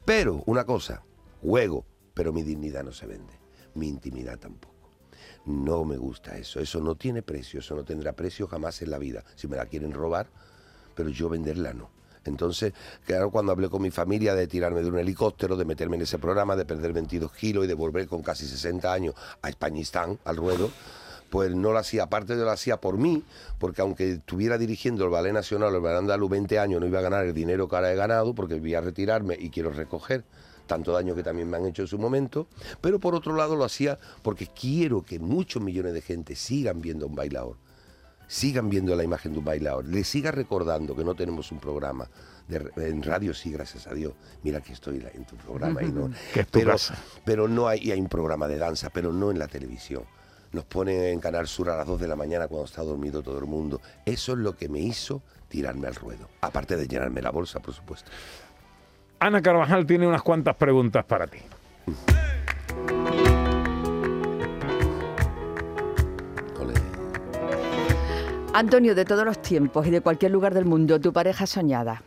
Pero, 0.06 0.44
una 0.46 0.65
cosa, 0.65 1.04
juego, 1.42 1.86
pero 2.13 2.32
mi 2.32 2.44
dignidad 2.44 2.84
no 2.84 2.92
se 2.92 3.06
vende, 3.06 3.34
mi 3.74 3.88
intimidad 3.88 4.38
tampoco. 4.38 4.75
No 5.46 5.86
me 5.86 5.98
gusta 5.98 6.38
eso, 6.38 6.60
eso 6.60 6.80
no 6.80 6.96
tiene 6.96 7.22
precio, 7.22 7.60
eso 7.60 7.75
no 7.75 7.84
tendrá 7.84 8.13
precio 8.13 8.48
jamás 8.48 8.82
en 8.82 8.89
la 8.89 8.98
vida. 8.98 9.24
Si 9.36 9.48
me 9.48 9.58
la 9.58 9.68
quieren 9.68 9.94
robar, 9.94 10.27
pero 10.96 11.10
yo 11.10 11.30
venderla 11.30 11.74
no. 11.74 11.92
Entonces, 12.24 12.74
claro, 13.06 13.30
cuando 13.30 13.51
hablé 13.51 13.70
con 13.70 13.84
mi 13.84 13.92
familia 13.92 14.34
de 14.34 14.48
tirarme 14.48 14.82
de 14.82 14.89
un 14.89 14.98
helicóptero, 14.98 15.56
de 15.56 15.65
meterme 15.65 15.98
en 15.98 16.01
ese 16.01 16.18
programa, 16.18 16.56
de 16.56 16.65
perder 16.65 16.92
22 16.92 17.32
kilos 17.34 17.65
y 17.65 17.68
de 17.68 17.75
volver 17.75 18.08
con 18.08 18.24
casi 18.24 18.48
60 18.48 18.92
años 18.92 19.13
a 19.44 19.50
Españistán, 19.50 20.18
al 20.25 20.38
ruedo, 20.38 20.72
pues 21.36 21.54
no 21.54 21.74
lo 21.74 21.80
hacía, 21.80 22.04
aparte 22.04 22.38
de 22.38 22.46
lo 22.46 22.50
hacía 22.50 22.77
por 22.77 22.98
mí, 22.98 23.22
porque 23.60 23.82
aunque 23.82 24.13
estuviera 24.13 24.58
dirigiendo 24.58 25.04
el 25.04 25.10
Ballet 25.10 25.34
Nacional 25.34 25.74
o 25.74 25.75
el 25.75 25.82
Ballet 25.82 25.98
Andaluz 25.98 26.30
20 26.30 26.60
años, 26.60 26.80
no 26.80 26.88
iba 26.88 27.00
a 27.00 27.01
ganar 27.01 27.25
el 27.25 27.34
dinero 27.34 27.68
que 27.68 27.75
ahora 27.75 27.92
he 27.92 27.96
ganado, 27.98 28.34
porque 28.34 28.58
voy 28.58 28.74
a 28.74 28.80
retirarme 28.80 29.36
y 29.38 29.50
quiero 29.50 29.70
recoger 29.70 30.24
tanto 30.65 30.94
daño 30.94 31.13
que 31.13 31.24
también 31.24 31.50
me 31.50 31.58
han 31.58 31.65
hecho 31.65 31.82
en 31.82 31.89
su 31.89 32.00
momento, 32.00 32.48
pero 32.80 33.01
por 33.01 33.15
otro 33.15 33.36
lado 33.36 33.58
lo 33.58 33.65
hacía 33.65 34.00
porque 34.22 34.48
quiero 34.48 35.04
que 35.04 35.20
muchos 35.20 35.62
millones 35.62 35.94
de 35.94 36.01
gente 36.01 36.38
sigan 36.38 36.80
viendo 36.80 37.06
un 37.06 37.15
bailador, 37.15 37.58
sigan 38.30 38.70
viendo 38.70 38.96
la 38.96 39.04
imagen 39.04 39.34
de 39.34 39.39
un 39.39 39.46
bailador, 39.46 39.84
le 39.84 40.06
siga 40.06 40.32
recordando 40.32 40.96
que 40.96 41.04
no 41.04 41.15
tenemos 41.15 41.51
un 41.51 41.60
programa. 41.60 42.10
en 42.48 43.04
radio 43.04 43.34
sí, 43.34 43.51
gracias 43.51 43.88
a 43.88 43.94
Dios. 43.94 44.13
Mira 44.42 44.62
que 44.62 44.72
estoy 44.72 45.06
en 45.13 45.25
tu 45.25 45.36
programa. 45.36 45.84
y 45.84 45.92
no, 45.92 46.10
pero, 46.50 46.77
pero 47.25 47.50
no 47.50 47.68
hay, 47.68 47.92
hay 47.92 48.00
un 48.00 48.08
programa 48.08 48.48
de 48.48 48.58
danza, 48.58 48.89
pero 48.89 49.12
no 49.12 49.32
en 49.32 49.39
la 49.39 49.50
televisión 49.50 50.06
nos 50.56 50.66
ponen 50.66 51.04
en 51.04 51.20
Canal 51.20 51.48
Sur 51.48 51.70
a 51.70 51.78
las 51.78 51.86
2 51.86 52.00
de 52.00 52.08
la 52.08 52.16
mañana 52.16 52.48
cuando 52.48 52.66
está 52.66 52.82
dormido 52.82 53.22
todo 53.22 53.38
el 53.38 53.46
mundo. 53.46 53.82
Eso 54.06 54.32
es 54.32 54.40
lo 54.40 54.56
que 54.56 54.70
me 54.70 54.80
hizo 54.80 55.22
tirarme 55.50 55.88
al 55.88 55.96
ruedo, 55.96 56.30
aparte 56.42 56.78
de 56.78 56.88
llenarme 56.88 57.22
la 57.22 57.30
bolsa, 57.30 57.60
por 57.60 57.74
supuesto. 57.74 58.10
Ana 59.20 59.42
Carvajal 59.42 59.86
tiene 59.86 60.08
unas 60.08 60.24
cuantas 60.24 60.56
preguntas 60.56 61.04
para 61.06 61.28
ti. 61.28 61.40
Antonio, 68.54 68.96
de 68.96 69.04
todos 69.04 69.26
los 69.26 69.42
tiempos 69.42 69.86
y 69.86 69.92
de 69.92 70.00
cualquier 70.00 70.32
lugar 70.32 70.54
del 70.54 70.64
mundo, 70.64 71.00
tu 71.02 71.12
pareja 71.12 71.46
soñada. 71.46 72.02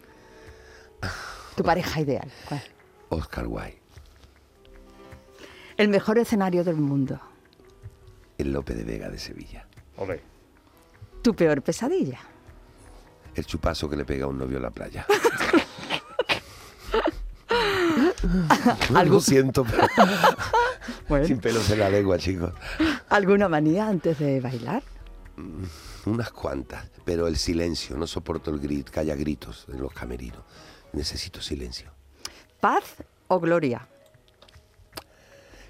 Tu 1.55 1.63
pareja 1.63 2.01
ideal. 2.01 2.31
Oscar 3.11 3.47
Wilde. 3.47 3.79
El 5.77 5.89
mejor 5.89 6.17
escenario 6.19 6.65
del 6.65 6.77
mundo. 6.77 7.21
El 8.39 8.53
Lope 8.53 8.75
de 8.75 8.85
Vega 8.85 9.11
de 9.11 9.19
Sevilla. 9.19 9.67
Tu 11.23 11.35
peor 11.35 11.61
pesadilla. 11.61 12.21
El 13.35 13.45
chupazo 13.45 13.91
que 13.91 13.97
le 13.97 14.05
pega 14.05 14.25
a 14.25 14.29
un 14.29 14.39
novio 14.39 14.57
en 14.57 14.63
la 14.63 14.71
playa. 14.71 15.05
Algo 18.95 19.21
siento, 19.21 19.65
sin 21.27 21.39
pelos 21.39 21.69
en 21.71 21.79
la 21.81 21.91
lengua, 21.91 22.19
chicos. 22.19 22.53
¿Alguna 23.09 23.49
manía 23.49 23.89
antes 23.89 24.19
de 24.19 24.41
bailar? 24.41 24.83
Mm, 25.37 25.65
unas 26.11 26.31
cuantas, 26.31 26.87
pero 27.05 27.27
el 27.27 27.37
silencio, 27.37 27.97
no 27.97 28.07
soporto 28.07 28.51
el 28.51 28.61
grito, 28.61 28.93
que 28.93 29.01
haya 29.01 29.15
gritos 29.15 29.67
en 29.73 29.81
los 29.81 29.93
camerinos. 29.93 30.43
necesito 30.93 31.41
silencio. 31.41 31.91
¿Paz 32.61 32.97
o 33.29 33.39
gloria? 33.41 33.87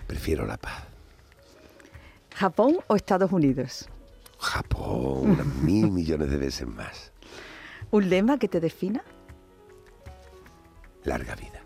Prefiero 0.06 0.46
la 0.46 0.56
paz. 0.56 0.87
¿Japón 2.38 2.78
o 2.86 2.94
Estados 2.94 3.32
Unidos? 3.32 3.88
Japón, 4.38 5.30
unas 5.32 5.46
mil 5.64 5.90
millones 5.90 6.30
de 6.30 6.36
veces 6.36 6.68
más. 6.68 7.10
¿Un 7.90 8.08
lema 8.08 8.38
que 8.38 8.46
te 8.46 8.60
defina? 8.60 9.02
Larga 11.02 11.34
vida. 11.34 11.60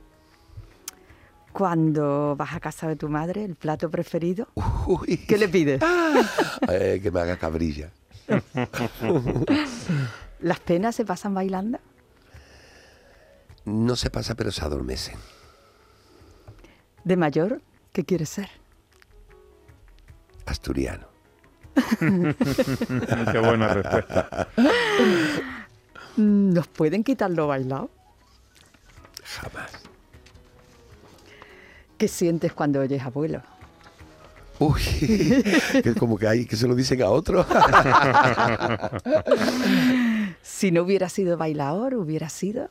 Cuando 1.53 2.35
vas 2.37 2.55
a 2.55 2.61
casa 2.61 2.89
de 2.89 2.97
tu 2.97 3.11
madre, 3.11 3.45
el 3.45 3.55
plato 3.55 3.91
preferido, 3.91 4.49
Uy, 4.87 5.19
¿qué 5.19 5.37
le 5.37 5.49
pides? 5.49 5.83
eh, 6.71 7.01
que 7.03 7.11
me 7.11 7.21
haga 7.21 7.37
cabrilla. 7.37 7.91
¿Las 10.41 10.61
penas 10.61 10.97
se 10.97 11.05
pasan 11.05 11.35
bailando? 11.35 11.81
No 13.67 13.95
se 13.95 14.09
pasa, 14.09 14.35
pero 14.35 14.51
se 14.51 14.65
adormecen. 14.65 15.17
¿De 17.05 17.19
mayor? 17.19 17.61
¿Qué 17.93 18.05
quieres 18.05 18.31
ser? 18.31 18.62
Asturiano. 20.53 21.07
Qué 21.99 23.39
buena 23.39 23.69
respuesta. 23.69 24.49
¿Nos 26.17 26.69
pueden 26.69 27.03
quitar 27.03 27.31
lo 27.31 27.47
bailado? 27.47 27.91
Jamás. 29.25 29.73
¿Qué 31.97 32.07
sientes 32.09 32.53
cuando 32.53 32.81
oyes 32.81 33.03
abuelo? 33.03 33.43
Uy, 34.59 34.83
que 35.83 35.95
como 35.99 36.19
que 36.19 36.29
hay 36.29 36.47
que 36.47 36.57
se 36.57 36.69
lo 36.69 36.75
dicen 36.75 37.03
a 37.03 37.11
otro. 37.11 37.45
Si 40.43 40.73
no 40.73 40.83
hubiera 40.83 41.09
sido 41.09 41.37
bailador, 41.37 41.95
hubiera 41.95 42.29
sido... 42.29 42.69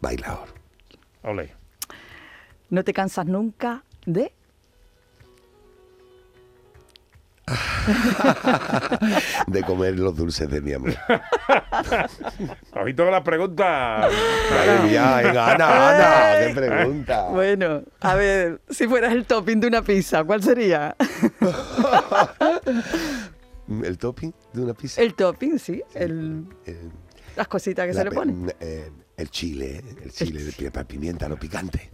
Bailador. 0.00 0.48
Ole. 1.22 1.54
¿No 2.70 2.82
te 2.82 2.92
cansas 2.92 3.26
nunca 3.26 3.84
de...? 4.06 4.32
De 9.46 9.62
comer 9.62 9.98
los 9.98 10.16
dulces 10.16 10.48
de 10.50 10.60
mi 10.60 10.72
amor. 10.72 10.94
Ojito 12.72 13.04
con 13.04 13.12
las 13.12 13.22
preguntas. 13.22 14.12
Madre 14.50 14.80
mía, 14.88 15.20
venga, 15.22 15.52
Ana, 15.54 15.90
Ana, 15.90 16.46
qué 16.48 16.54
pregunta. 16.54 17.22
Bueno, 17.30 17.82
a 18.00 18.14
ver, 18.14 18.60
si 18.70 18.86
fueras 18.88 19.12
el 19.12 19.24
topping 19.26 19.60
de 19.60 19.66
una 19.68 19.82
pizza, 19.82 20.24
¿cuál 20.24 20.42
sería? 20.42 20.94
¿El 23.82 23.98
topping 23.98 24.32
de 24.52 24.62
una 24.62 24.74
pizza? 24.74 25.00
El 25.02 25.14
topping, 25.14 25.58
sí, 25.58 25.82
el- 25.94 26.46
Eh, 26.66 26.88
las 27.36 27.48
cositas 27.48 27.86
que 27.86 27.92
la 27.92 27.98
se 28.00 28.04
le 28.04 28.10
ponen. 28.12 28.52
eh, 28.60 28.90
el 29.16 29.30
chile, 29.30 29.82
el 30.02 30.10
chile 30.12 30.42
de 30.44 30.52
pi- 30.70 30.84
pimienta, 30.84 31.28
no 31.28 31.36
picante. 31.36 31.90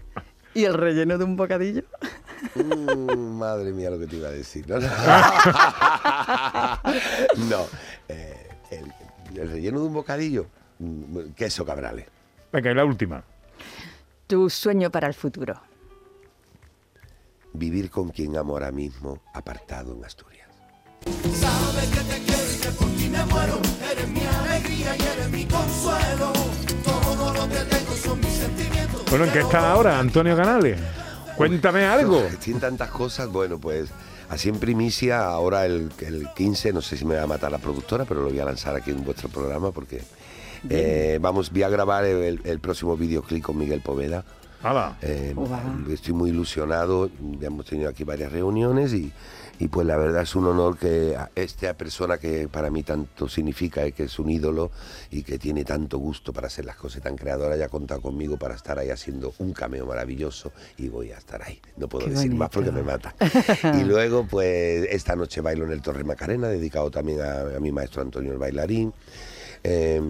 ¿Y 0.54 0.64
el 0.64 0.75
relleno 0.75 1.16
de 1.16 1.25
un 1.25 1.34
bocadillo? 1.37 1.82
Mm, 2.54 3.38
madre 3.38 3.72
mía 3.72 3.90
lo 3.90 3.99
que 3.99 4.06
te 4.06 4.16
iba 4.16 4.28
a 4.28 4.32
decir. 4.32 4.68
No, 4.68 4.78
no. 4.78 4.88
No, 7.49 7.66
eh, 8.08 8.49
el, 8.70 8.92
el 9.38 9.50
relleno 9.50 9.80
de 9.80 9.87
un 9.87 9.94
bocadillo, 9.94 10.46
mm, 10.78 11.18
queso 11.37 11.64
cabrales. 11.64 12.06
Venga, 12.52 12.70
y 12.70 12.75
la 12.75 12.84
última. 12.84 13.22
Tu 14.26 14.50
sueño 14.50 14.90
para 14.90 15.06
el 15.06 15.14
futuro. 15.14 15.61
Vivir 17.54 17.90
con 17.90 18.08
quien 18.11 18.37
amo 18.37 18.54
ahora 18.54 18.72
mismo, 18.72 19.20
apartado 19.34 19.94
en 19.94 20.04
Asturias. 20.04 20.49
Bueno, 29.11 29.26
¿en 29.26 29.32
qué 29.32 29.40
está 29.40 29.72
ahora, 29.72 29.99
Antonio 29.99 30.34
Canales? 30.34 30.78
Cuéntame 31.37 31.85
algo. 31.85 32.21
Estoy 32.33 32.55
en 32.55 32.61
tantas 32.61 32.91
cosas, 32.91 33.29
bueno, 33.29 33.59
pues 33.59 33.91
así 34.29 34.49
en 34.49 34.59
primicia, 34.59 35.25
ahora 35.25 35.67
el, 35.67 35.91
el 36.01 36.29
15, 36.35 36.73
no 36.73 36.81
sé 36.81 36.97
si 36.97 37.05
me 37.05 37.17
va 37.17 37.23
a 37.23 37.27
matar 37.27 37.53
la 37.53 37.59
productora, 37.59 38.05
pero 38.05 38.23
lo 38.23 38.31
voy 38.31 38.41
a 38.41 38.45
lanzar 38.45 38.75
aquí 38.75 38.91
en 38.91 39.05
vuestro 39.05 39.29
programa 39.29 39.73
porque 39.73 40.03
eh, 40.71 41.19
vamos, 41.21 41.51
voy 41.51 41.62
a 41.65 41.69
grabar 41.69 42.05
el, 42.05 42.41
el 42.45 42.61
próximo 42.61 42.97
videoclip 42.97 43.42
con 43.42 43.59
Miguel 43.59 43.81
Poveda. 43.81 44.25
Eh. 45.03 45.35
Estoy 45.90 46.14
muy 46.14 46.31
ilusionado, 46.31 47.11
ya 47.40 47.48
hemos 47.48 47.66
tenido 47.66 47.90
aquí 47.90 48.05
varias 48.05 48.31
reuniones 48.31 48.92
y, 48.94 49.12
y 49.59 49.68
pues 49.68 49.87
la 49.87 49.96
verdad 49.96 50.22
es 50.22 50.37
un 50.37 50.46
honor 50.46 50.79
que 50.79 51.16
a 51.16 51.31
esta 51.35 51.75
persona 51.75 52.18
que 52.18 52.46
para 52.48 52.70
mí 52.70 52.83
tanto 52.83 53.29
significa 53.29 53.87
y 53.87 53.92
que 53.92 54.05
es 54.05 54.18
un 54.18 54.31
ídolo 54.31 54.70
y 55.11 55.22
que 55.22 55.38
tiene 55.38 55.64
tanto 55.64 55.98
gusto 55.98 56.33
para 56.33 56.46
hacer 56.46 56.64
las 56.64 56.77
cosas 56.77 57.03
tan 57.03 57.16
creadoras 57.16 57.57
haya 57.57 57.68
contado 57.68 58.01
conmigo 58.01 58.37
para 58.37 58.55
estar 58.55 58.79
ahí 58.79 58.90
haciendo 58.90 59.35
un 59.38 59.53
cameo 59.53 59.85
maravilloso 59.85 60.53
y 60.79 60.88
voy 60.88 61.11
a 61.11 61.18
estar 61.18 61.42
ahí. 61.42 61.61
No 61.77 61.88
puedo 61.88 62.07
Qué 62.07 62.12
decir 62.12 62.35
más 62.35 62.51
porque 62.51 62.70
me 62.70 62.83
mata. 62.83 63.14
y 63.81 63.85
luego 63.85 64.27
pues 64.29 64.87
esta 64.90 65.16
noche 65.16 65.40
bailo 65.40 65.64
en 65.64 65.72
el 65.72 65.83
Torre 65.83 66.05
Macarena, 66.05 66.48
dedicado 66.48 66.90
también 66.90 67.20
a, 67.20 67.57
a 67.57 67.61
mi 67.61 67.72
maestro 67.72 68.03
Antonio 68.03 68.33
el 68.33 68.38
bailarín. 68.38 68.92
Eh, 69.64 70.01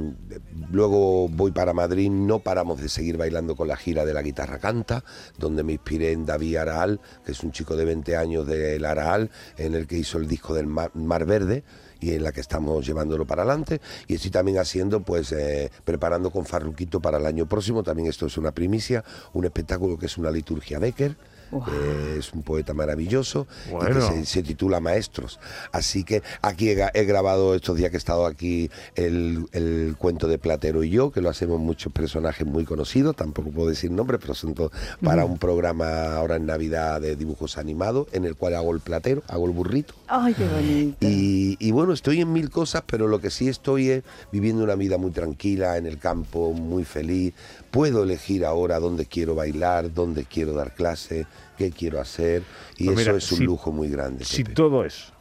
luego 0.71 1.29
voy 1.29 1.53
para 1.53 1.73
Madrid, 1.73 2.11
no 2.11 2.39
paramos 2.39 2.81
de 2.81 2.89
seguir 2.89 3.17
bailando 3.17 3.55
con 3.55 3.69
la 3.69 3.77
gira 3.77 4.05
de 4.05 4.15
la 4.15 4.23
guitarra 4.23 4.59
canta, 4.59 5.05
donde 5.39 5.63
me 5.63 5.75
inspiré 5.75 6.13
en 6.13 6.25
David 6.25 6.57
Araal, 6.57 7.01
que 7.25 7.33
es 7.33 7.43
un 7.43 7.53
chico 7.53 7.77
de 7.77 7.85
20 7.85 8.17
años 8.17 8.47
del 8.47 8.85
Araal, 8.85 9.31
en 9.57 9.75
el 9.75 9.87
que 9.87 9.99
hizo 9.99 10.19
el 10.19 10.27
disco 10.27 10.55
del 10.55 10.67
Mar, 10.67 10.91
Mar 10.95 11.27
Verde 11.27 11.65
y 12.01 12.15
en 12.15 12.25
la 12.25 12.33
que 12.33 12.41
estamos 12.41 12.85
llevándolo 12.85 13.27
para 13.27 13.43
adelante. 13.43 13.81
Y 14.09 14.15
estoy 14.15 14.31
también 14.31 14.59
haciendo, 14.59 15.03
pues, 15.03 15.33
eh, 15.33 15.71
preparando 15.85 16.31
con 16.31 16.45
Farruquito 16.45 17.01
para 17.01 17.19
el 17.19 17.27
año 17.27 17.49
próximo, 17.49 17.83
también 17.83 18.09
esto 18.09 18.27
es 18.27 18.37
una 18.37 18.53
primicia, 18.53 19.05
un 19.33 19.45
espectáculo 19.45 19.97
que 19.99 20.07
es 20.07 20.19
una 20.19 20.31
liturgia 20.31 20.79
Becker. 20.79 21.17
Eh, 21.53 22.17
es 22.19 22.33
un 22.33 22.43
poeta 22.43 22.73
maravilloso 22.75 23.47
y 23.69 23.87
que 23.87 24.01
se, 24.01 24.25
se 24.25 24.43
titula 24.43 24.81
Maestros. 24.81 25.39
Así 25.71 26.05
que 26.05 26.23
aquí 26.41 26.71
he, 26.71 27.05
grabado 27.05 27.55
estos 27.55 27.77
días 27.77 27.91
que 27.91 27.97
he 27.97 27.99
estado 27.99 28.27
aquí 28.27 28.71
el, 28.95 29.47
el 29.53 29.95
cuento 29.99 30.29
de 30.29 30.39
Platero 30.39 30.83
y 30.83 30.91
yo, 30.91 31.13
que 31.13 31.21
lo 31.21 31.29
hacemos 31.29 31.61
muchos 31.61 31.93
personajes 31.93 32.47
muy 32.47 32.65
conocidos, 32.65 33.17
tampoco 33.17 33.51
puedo 33.51 33.69
decir 33.69 33.91
nombres, 33.91 34.21
pero 34.21 34.35
son 34.35 34.55
todos 34.55 34.73
para 35.03 35.25
un 35.25 35.39
programa 35.39 36.17
ahora 36.17 36.37
en 36.37 36.47
Navidad 36.47 37.01
de 37.01 37.17
dibujos 37.17 37.59
animados, 37.59 38.09
en 38.13 38.25
el 38.25 38.37
cual 38.37 38.55
hago 38.55 38.73
el 38.73 38.81
platero, 38.81 39.23
hago 39.29 39.47
el 39.47 39.53
burrito. 39.53 39.95
Ay, 40.09 40.35
qué 40.35 40.47
bonito. 40.47 40.97
Y, 41.01 41.57
y 41.61 41.71
bueno, 41.71 41.93
estoy 41.93 42.21
en 42.21 42.33
mil 42.33 42.51
cosas, 42.51 42.83
pero 42.87 43.09
lo 43.09 43.21
que 43.21 43.31
sí 43.31 43.49
estoy 43.49 43.91
es 43.91 44.05
viviendo 44.31 44.65
una 44.65 44.75
vida 44.75 44.97
muy 44.99 45.11
tranquila, 45.11 45.77
en 45.77 45.87
el 45.87 45.99
campo, 45.99 46.53
muy 46.53 46.85
feliz. 46.85 47.35
Puedo 47.73 48.05
elegir 48.05 48.45
ahora 48.45 48.79
dónde 48.79 49.07
quiero 49.07 49.35
bailar, 49.35 49.93
dónde 49.93 50.25
quiero 50.25 50.53
dar 50.53 50.75
clase, 50.75 51.27
qué 51.59 51.71
quiero 51.73 52.01
hacer. 52.01 52.43
Y 52.77 52.85
Pues 52.87 52.99
eso 53.01 53.11
mira, 53.11 53.19
es 53.19 53.33
un 53.33 53.39
si- 53.39 53.45
lujo 53.45 53.73
muy 53.73 53.89
grande. 53.89 54.25
Si 54.25 54.45
Pepe. 54.45 54.55
todo 54.55 54.85
eso 54.85 55.13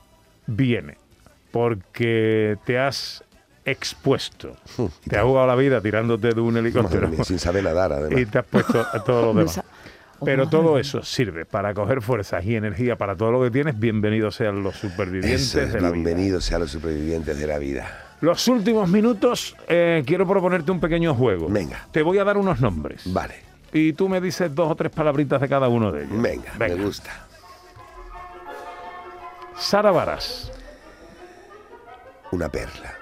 viene 0.46 0.98
porque 1.52 2.58
te 2.66 2.78
has 2.78 3.24
expuesto, 3.66 4.56
te 5.08 5.18
has 5.18 5.24
jugado 5.24 5.48
la 5.48 5.56
vida 5.56 5.82
tirándote 5.82 6.30
de 6.34 6.42
un 6.42 6.58
helicóptero 6.58 7.08
mía, 7.08 7.24
sin 7.26 7.40
saber 7.40 7.64
nadar, 7.64 7.94
además. 7.94 8.20
y 8.22 8.26
te 8.26 8.40
has 8.40 8.46
puesto 8.46 8.80
a 8.92 9.04
todo 9.04 9.34
lo 9.34 9.40
demás. 9.40 9.62
Pero 10.24 10.48
todo 10.48 10.78
eso 10.78 11.02
sirve 11.02 11.46
para 11.46 11.74
coger 11.74 12.02
fuerzas 12.04 12.46
y 12.46 12.56
energía 12.56 12.96
para 12.96 13.16
todo 13.16 13.32
lo 13.32 13.42
que 13.42 13.50
tienes. 13.50 13.80
Bienvenidos 13.80 14.36
sean 14.36 14.62
los 14.62 14.76
supervivientes 14.76 15.56
es, 15.56 15.74
de 15.74 15.82
la 15.82 15.90
vida. 15.90 15.92
bienvenidos 15.92 16.46
sean 16.46 16.62
los 16.62 16.70
supervivientes 16.70 17.40
de 17.40 17.48
la 17.48 17.58
vida. 17.58 18.11
Los 18.22 18.48
últimos 18.48 18.88
minutos 18.88 19.56
eh, 19.68 20.04
quiero 20.06 20.28
proponerte 20.28 20.72
un 20.72 20.80
pequeño 20.80 21.14
juego. 21.16 21.48
Venga. 21.50 21.88
Te 21.92 22.04
voy 22.04 22.20
a 22.20 22.24
dar 22.24 22.38
unos 22.38 22.60
nombres. 22.62 23.02
Vale, 23.12 23.36
Y 23.74 23.94
tú 23.94 24.08
me 24.10 24.22
dices 24.22 24.54
dos 24.54 24.70
o 24.72 24.76
tres 24.76 24.92
palabritas 24.92 25.42
de 25.42 25.50
cada 25.50 25.68
uno 25.68 25.92
de 25.92 26.04
ellos. 26.06 26.22
venga, 26.22 26.54
me 26.60 26.76
gusta. 26.76 27.28
Sara 29.58 29.92
Varas, 29.92 30.52
Una 32.32 32.50
perla, 32.50 32.94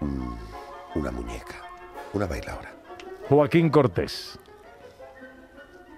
mm, 0.00 0.32
una 0.96 1.10
muñeca, 1.10 1.56
una 2.12 2.26
bailadora, 2.26 2.72
Joaquín 3.28 3.68
Cortés, 3.70 4.38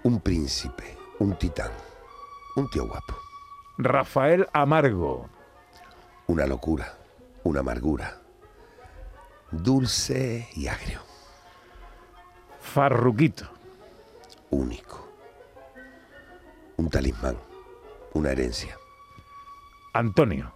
un 0.03 0.19
príncipe, 0.21 0.97
un 1.19 1.35
titán, 1.37 1.69
un 2.55 2.67
tío 2.69 2.87
guapo, 2.87 3.15
Rafael 3.77 4.47
Amargo, 4.53 5.29
una 6.27 6.47
locura, 6.47 6.93
una 7.43 7.59
amargura, 7.59 8.20
dulce 9.51 10.47
y 10.55 10.67
agrio, 10.67 11.01
Farruquito, 12.59 13.49
único, 14.49 15.07
un 16.77 16.89
talismán, 16.89 17.37
una 18.13 18.31
herencia, 18.31 18.77
Antonio, 19.93 20.53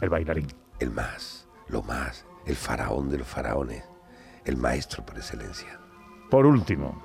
el 0.00 0.10
bailarín. 0.10 0.48
el 0.78 0.90
más, 0.90 1.46
lo 1.68 1.82
más, 1.82 2.26
el 2.46 2.56
faraón 2.56 3.08
de 3.08 3.18
los 3.18 3.26
faraones, 3.26 3.84
el 4.44 4.56
maestro 4.56 5.04
por 5.04 5.16
excelencia. 5.16 5.80
Por 6.30 6.46
último, 6.46 7.02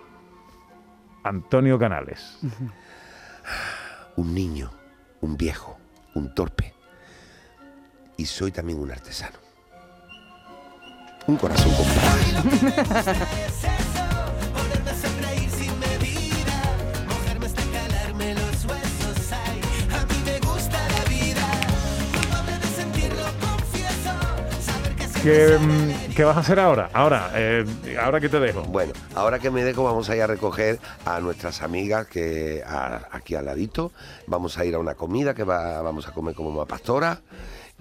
Antonio 1.24 1.80
Canales. 1.80 2.40
un 4.18 4.34
niño, 4.34 4.72
un 5.22 5.38
viejo, 5.38 5.78
un 6.14 6.34
torpe. 6.36 6.74
Y 8.18 8.26
soy 8.26 8.52
también 8.52 8.80
un 8.80 8.92
artesano. 8.92 9.43
Un 11.28 11.38
corazón 11.38 11.72
completo. 11.74 13.14
¿Qué, 25.22 25.58
mm, 25.58 26.14
qué 26.16 26.24
vas 26.26 26.36
a 26.36 26.42
hacer 26.42 26.60
ahora? 26.60 26.90
Ahora, 26.92 27.32
eh, 27.36 27.66
ahora 28.02 28.20
que 28.20 28.28
te 28.28 28.42
dejo. 28.42 28.64
Bueno, 28.64 28.92
ahora 29.16 29.40
que 29.40 29.50
me 29.50 29.64
dejo 29.64 29.84
vamos 29.86 30.10
a 30.10 30.16
ir 30.18 30.22
a 30.22 30.28
recoger 30.28 30.80
a 31.06 31.22
nuestras 31.22 31.62
amigas 31.62 32.08
que 32.08 32.62
a- 32.68 33.08
aquí 33.10 33.34
al 33.36 33.46
ladito. 33.46 33.94
Vamos 34.28 34.58
a 34.58 34.66
ir 34.66 34.76
a 34.76 34.80
una 34.80 34.96
comida 34.96 35.34
que 35.34 35.46
va- 35.46 35.82
vamos 35.82 36.08
a 36.10 36.12
comer 36.12 36.36
como 36.36 36.50
una 36.50 36.66
pastora. 36.66 37.22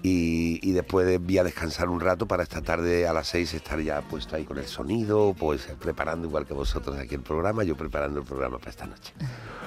Y, 0.05 0.59
y 0.61 0.73
después 0.73 1.07
de- 1.07 1.17
voy 1.17 1.37
a 1.37 1.45
descansar 1.45 1.87
un 1.87 2.01
rato 2.01 2.27
para 2.27 2.43
esta 2.43 2.61
tarde 2.61 3.07
a 3.07 3.13
las 3.13 3.27
seis 3.27 3.53
estar 3.53 3.79
ya 3.79 4.01
puesto 4.01 4.35
ahí 4.35 4.43
con 4.43 4.57
el 4.57 4.65
sonido, 4.65 5.33
pues 5.39 5.69
eh, 5.69 5.75
preparando 5.81 6.27
igual 6.27 6.45
que 6.45 6.53
vosotros 6.53 6.97
aquí 6.99 7.15
el 7.15 7.21
programa, 7.21 7.63
yo 7.63 7.75
preparando 7.77 8.19
el 8.19 8.25
programa 8.25 8.57
para 8.59 8.71
esta 8.71 8.85
noche, 8.85 9.13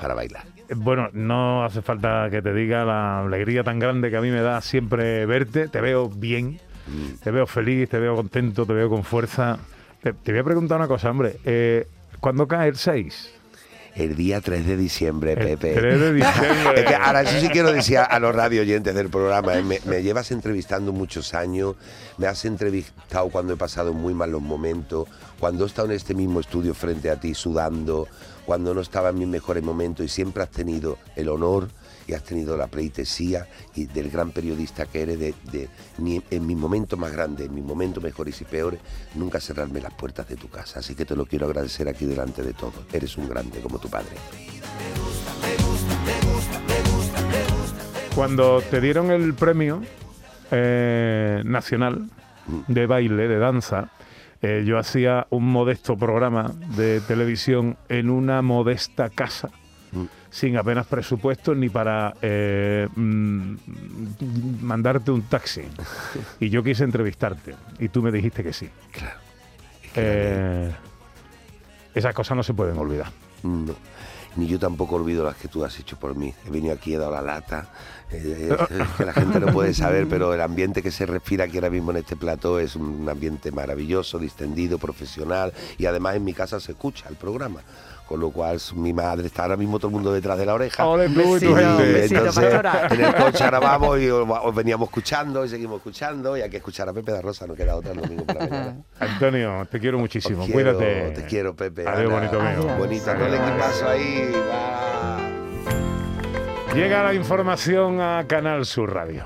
para 0.01 0.13
bailar. 0.13 0.45
Eh, 0.69 0.75
Bueno, 0.77 1.09
no 1.15 1.65
hace 1.65 1.81
falta 1.81 2.29
que 2.31 2.43
te 2.43 2.53
diga 2.53 2.85
la 2.85 3.21
alegría 3.21 3.65
tan 3.65 3.79
grande 3.79 4.11
que 4.11 4.19
a 4.19 4.21
mí 4.21 4.31
me 4.31 4.43
da 4.43 4.61
siempre 4.61 5.25
verte. 5.25 5.69
Te 5.69 5.81
veo 5.81 6.11
bien, 6.11 6.61
te 7.23 7.31
veo 7.31 7.47
feliz, 7.47 7.89
te 7.89 7.99
veo 7.99 8.15
contento, 8.15 8.67
te 8.67 8.75
veo 8.75 8.91
con 8.91 9.05
fuerza. 9.05 9.59
Te, 10.03 10.13
te 10.13 10.33
voy 10.33 10.41
a 10.43 10.45
preguntar 10.45 10.77
una 10.79 10.87
cosa, 10.87 11.11
hombre. 11.11 11.37
Eh, 11.47 11.89
¿Cuándo 12.21 12.47
cae 12.47 12.69
el 12.69 12.77
6? 12.77 13.33
El 13.97 14.15
día 14.15 14.43
3 14.43 14.67
de 14.67 14.77
diciembre, 14.77 15.33
El 15.33 15.39
Pepe. 15.39 15.73
3 15.73 16.01
de 16.01 16.13
diciembre. 16.13 16.73
Es 16.77 16.85
que 16.85 16.95
ahora 16.95 17.23
eso 17.23 17.41
sí 17.41 17.49
quiero 17.49 17.73
decir 17.73 17.97
a, 17.99 18.05
a 18.05 18.21
los 18.21 18.35
radio 18.35 18.61
oyentes 18.61 18.95
del 18.95 19.09
programa, 19.09 19.55
¿eh? 19.55 19.63
me, 19.63 19.81
me 19.87 20.03
llevas 20.03 20.31
entrevistando 20.33 20.93
muchos 20.93 21.33
años, 21.33 21.77
me 22.19 22.27
has 22.27 22.45
entrevistado 22.45 23.31
cuando 23.31 23.55
he 23.55 23.57
pasado 23.57 23.95
muy 23.95 24.13
malos 24.13 24.43
momentos, 24.43 25.09
cuando 25.41 25.65
he 25.65 25.67
estado 25.67 25.89
en 25.89 25.95
este 25.95 26.15
mismo 26.15 26.41
estudio 26.41 26.75
frente 26.75 27.11
a 27.11 27.19
ti 27.19 27.35
sudando, 27.35 28.07
cuando 28.45 28.75
no 28.75 28.83
estaba 28.83 29.09
en 29.09 29.19
mis 29.19 29.29
mejores 29.29 29.63
momentos 29.63 30.05
y 30.05 30.09
siempre 30.09 30.43
has 30.43 30.51
tenido 30.51 30.99
el 31.17 31.31
honor 31.31 31.69
y 32.07 32.15
has 32.15 32.23
tenido 32.23 32.57
la 32.57 32.67
pleitesía 32.67 33.47
y 33.75 33.87
del 33.87 34.11
gran 34.11 34.31
periodista 34.31 34.87
que 34.87 35.03
eres 35.03 35.19
de, 35.19 35.35
de 35.51 35.69
ni 35.99 36.23
en 36.31 36.47
mis 36.47 36.57
momentos 36.57 36.99
más 36.99 37.13
grandes, 37.13 37.47
en 37.47 37.55
mis 37.55 37.65
momentos 37.65 38.03
mejores 38.03 38.41
y 38.41 38.45
peores, 38.45 38.81
nunca 39.15 39.41
cerrarme 39.41 39.81
las 39.81 39.95
puertas 39.95 40.29
de 40.29 40.37
tu 40.37 40.49
casa. 40.49 40.81
Así 40.81 40.95
que 40.95 41.05
te 41.05 41.17
lo 41.17 41.27
quiero 41.27 41.47
agradecer 41.47 41.89
aquí 41.89 42.07
delante 42.07 42.43
de 42.43 42.53
todos. 42.53 42.75
Eres 42.93 43.17
un 43.17 43.29
grande 43.29 43.61
como 43.61 43.79
tu 43.79 43.89
padre. 43.89 44.17
Cuando 48.15 48.63
te 48.63 48.81
dieron 48.81 49.11
el 49.11 49.35
premio 49.35 49.83
eh, 50.51 51.43
nacional 51.45 52.09
de 52.67 52.87
baile, 52.87 53.29
de 53.29 53.39
danza, 53.39 53.91
eh, 54.43 54.65
yo 54.67 54.79
hacía 54.79 55.27
un 55.31 55.45
modesto 55.45 55.97
programa 55.97 56.53
de 56.77 57.01
televisión 57.01 57.77
en 57.89 58.11
una 58.11 58.43
modesta 58.43 59.11
casa, 59.11 59.51
sin 60.37 60.59
apenas 60.59 60.87
presupuesto 60.87 61.55
ni 61.55 61.71
para 61.71 62.15
eh, 62.21 62.87
mm, 62.95 63.55
mandarte 64.61 65.11
un 65.11 65.23
taxi. 65.23 65.63
Y 66.41 66.51
yo 66.51 66.63
quise 66.63 66.85
entrevistarte 66.85 67.55
y 67.79 67.89
tú 67.89 68.03
me 68.03 68.13
dijiste 68.13 68.43
que 68.43 68.53
sí. 68.53 68.69
Claro. 68.93 69.19
Eh, 69.95 70.71
esas 71.95 72.15
cosas 72.15 72.37
no 72.37 72.43
se 72.43 72.53
pueden 72.53 72.77
olvidar. 72.77 73.11
No, 73.43 73.75
ni 74.37 74.47
yo 74.47 74.59
tampoco 74.59 74.97
olvido 74.97 75.25
las 75.25 75.37
que 75.37 75.49
tú 75.49 75.65
has 75.65 75.79
hecho 75.81 75.99
por 75.99 76.15
mí. 76.15 76.35
He 76.47 76.51
venido 76.51 76.75
aquí, 76.75 76.93
he 76.93 76.99
dado 76.99 77.13
la 77.13 77.23
lata. 77.23 77.71
eh, 78.11 78.55
es 78.71 78.89
que 78.91 79.07
la 79.07 79.15
gente 79.15 79.41
no 79.41 79.47
puede 79.47 79.73
saber, 79.73 80.07
pero 80.07 80.35
el 80.35 80.41
ambiente 80.43 80.83
que 80.83 80.91
se 80.91 81.07
respira 81.07 81.45
aquí 81.47 81.57
ahora 81.57 81.71
mismo 81.71 81.93
en 81.93 81.97
este 81.97 82.15
plató 82.15 82.61
es 82.61 82.77
un 82.77 83.09
ambiente 83.09 83.53
maravilloso, 83.53 84.19
distendido, 84.19 84.77
profesional 84.77 85.55
y 85.79 85.87
además 85.87 86.17
en 86.17 86.25
mi 86.25 86.35
casa 86.35 86.61
se 86.61 86.73
escucha 86.73 87.09
el 87.09 87.17
programa. 87.17 87.63
Con 88.07 88.21
lo 88.21 88.31
cual 88.31 88.61
mi 88.77 88.93
madre 88.93 89.27
está 89.27 89.43
ahora 89.43 89.57
mismo 89.57 89.79
todo 89.81 89.89
el 89.89 89.95
mundo 89.95 90.13
detrás 90.13 90.39
de 90.39 90.47
la 90.47 90.55
oreja. 90.55 90.87
Ole, 90.87 91.09
tú 91.09 91.21
y 91.37 91.41
tu 91.41 91.55
Besito, 91.55 91.57
gente. 91.57 91.93
besito, 91.93 92.19
Entonces, 92.21 92.55
en 92.93 93.01
el 93.05 93.15
coche 93.17 93.45
ahora 93.45 93.59
vamos 93.59 94.01
y 94.01 94.09
os, 94.09 94.29
os 94.45 94.55
veníamos 94.55 94.89
escuchando 94.89 95.45
y 95.45 95.49
seguimos 95.49 95.79
escuchando 95.79 96.37
y 96.37 96.43
hay 96.43 96.49
que 96.49 96.59
escuchar 96.59 96.89
a 96.89 96.93
Pepe 96.93 97.11
de 97.11 97.21
Rosa, 97.23 97.49
no 97.49 97.55
queda 97.55 97.75
otra 97.75 97.91
el 97.93 98.01
domingo 98.01 98.25
por 98.25 98.37
la 98.37 98.41
mañana. 98.47 98.77
Antonio, 99.01 99.67
te 99.71 99.81
quiero 99.81 99.99
muchísimo. 99.99 100.43
Os 100.45 100.47
quiero, 100.49 100.77
Cuídate. 100.77 101.11
Te 101.21 101.25
quiero, 101.27 101.57
Pepe. 101.57 101.83
Adiós, 101.89 102.13
Ana. 102.13 102.29
bonito 102.31 102.41
mío. 102.41 102.77
Bonito, 102.79 103.15
no 103.15 103.29
le 103.29 103.39
paso 103.39 103.89
ahí. 103.89 104.33
va. 104.51 105.19
Llega 106.75 107.03
la 107.03 107.13
información 107.15 108.01
a 108.01 108.25
Canal 108.29 108.67
Sur 108.67 108.93
Radio. 108.95 109.25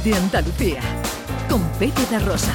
De 0.00 0.14
Andalucía. 0.14 0.80
Con 1.48 1.62
Pepe 1.78 2.18
Rosa. 2.18 2.52